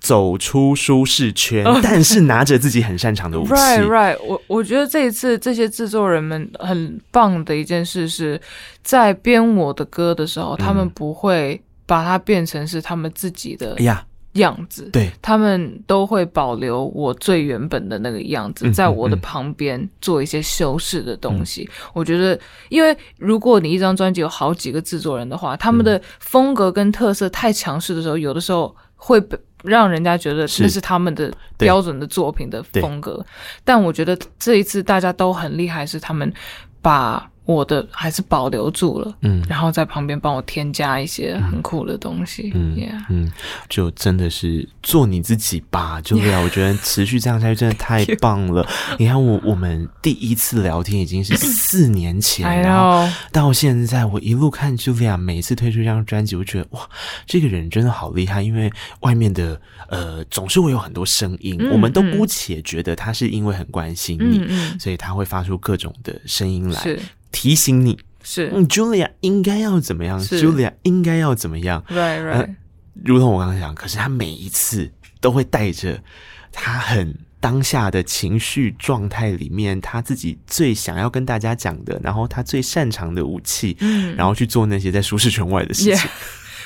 [0.00, 3.52] 走出舒适圈，但是拿着自己很擅长的武器。
[3.52, 4.18] Right, right。
[4.24, 8.40] 我我觉得这一次这些制作人们很棒的一件事是
[8.82, 13.76] 在编我的歌的时候，他们不会把它变成是他们自己的。
[13.78, 14.04] 哎呀。
[14.36, 21.68] 样子，对，他们都会保留我最原本的那个样子，在我的旁边做一些修饰的东西。
[21.92, 29.22] 我觉得，因为如果你一张专辑有好几个制作人的话，他们的风格跟特色太强势的时候，有的时候会
[29.62, 33.24] 让人家觉得那是他们的标准的作品的风格。
[33.64, 36.32] 但我觉得这一次大家都很厉害，是他们
[36.80, 37.30] 把。
[37.46, 42.76] 我的还是保留住了，嗯，然后在旁边帮我添加一些很酷的东西，嗯
[43.08, 43.32] 嗯，
[43.68, 48.66] 就真的是做你自己吧，Julia， 我觉得持续这样下去真的太棒了。
[48.98, 56.80] 你看我我们第一次聊天已经是四年前，然后到现在我一路看 Julia 每次推出一张专辑，我觉得哇，
[57.26, 58.70] 这个人真的好厉害，因为
[59.00, 66.96] 外面的呃总是会有很多声音，嗯、我们都姑且觉得他是因为很关心你，嗯、所以他会发出各种的声音来。
[67.32, 72.56] 是提醒你是，嗯，Julia 应该要怎么样？Julia 应该要怎么样？Right, right、呃。
[73.04, 76.02] 如同我刚刚讲，可是他每一次都会带着
[76.50, 85.94] 他很当下的情绪状态里面，他自己最想要跟大家讲的，然后他最擅长的武器，嗯，然后去做那些在舒适圈外的事情。
[85.94, 86.08] Yeah.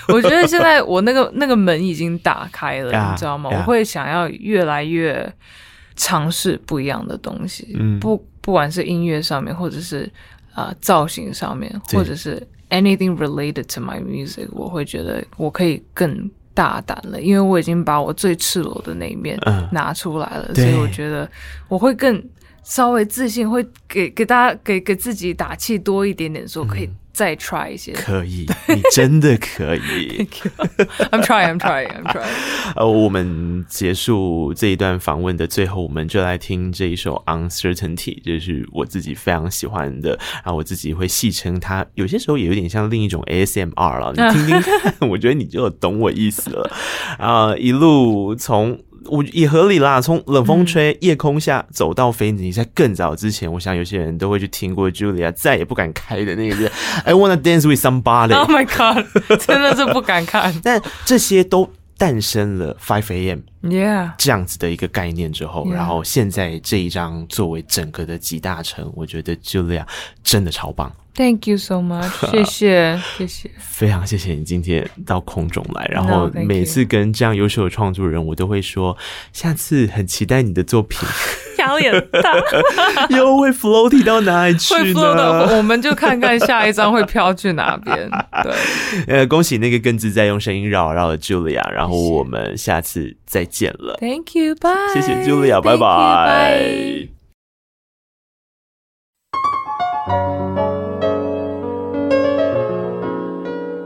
[0.08, 3.58] 我觉得现在我那个那个门已经打开了，yeah, 你知道吗？Yeah.
[3.58, 5.30] 我会想要越来越
[5.96, 10.11] 尝试不一样的东西，嗯，不不管是音乐上面，或者是
[10.53, 16.30] 啊、呃、造型上面，或者是 anything related to my music，我会觉得我可以更。
[16.53, 19.38] 大胆了，因为我已经把我最赤裸的那一面
[19.70, 21.26] 拿出来了，嗯、所以我觉得
[21.68, 22.22] 我会更
[22.64, 26.90] 稍微自信，会给给大家给给自己打气多一点点，说可以。
[27.11, 30.26] 嗯再 try 一些，可以，你真的可以。
[31.11, 32.24] I'm trying, I'm trying, I'm trying.
[32.76, 40.11] 呃，我们结束这一段访问的最后，我们就来听这一首 Uncertainty，就是我自己非常喜欢的，
[40.44, 44.12] 然后我自己会戏称它，有些时候也有点像另一种 ASMR 了。
[44.12, 46.70] 你听听看， 我觉得你就懂我意思了。
[47.18, 48.78] 啊，一路从。
[49.11, 56.70] 我也合理啦，从冷风吹、夜空下走到飞，你在更早之前，我想有些人都会去听过 Julia 再也不敢开的那个是
[57.04, 58.34] I wanna dance with somebody。
[58.40, 59.04] Oh my god，
[59.40, 60.54] 真的是不敢看。
[60.64, 69.84] 但这些都诞生了 Five A.M.，Yeah，这样子的一个概念之后，然后现在这一张作为整个的集大成，我觉得 Julia
[70.22, 70.90] 真的超棒。
[71.14, 78.96] Thank you so much， 谢谢谢谢，非常谢谢你今天到空中来，然后每次跟这样优秀的创作人，我都会说
[79.32, 81.00] 下次很期待你的作品。
[81.58, 82.32] 压力很大，
[83.14, 84.80] 又会 floating 到哪里去呢？
[84.80, 88.08] 会 float 到，我们就看看下一张会飘去哪边。
[88.42, 88.52] 对，
[89.06, 93.98] 呃，恭喜那个更自在用声音绕绕的 Julia，然后我们下次再见了。
[94.00, 94.70] Thank you，bye。
[94.94, 97.08] 谢谢 Julia，拜拜。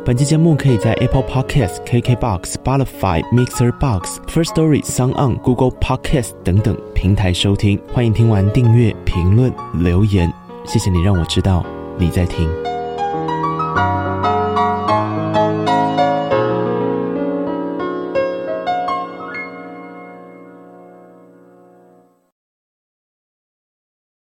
[0.05, 7.81] 本期节目可以在 Apple Podcast、KKBox、Spotify、Mixer Box、First Story、Sound On、Google Podcast 等等平台收听。
[7.91, 10.31] 欢迎听完订阅、评论、留言，
[10.67, 11.65] 谢谢你让我知道
[11.97, 12.47] 你在听。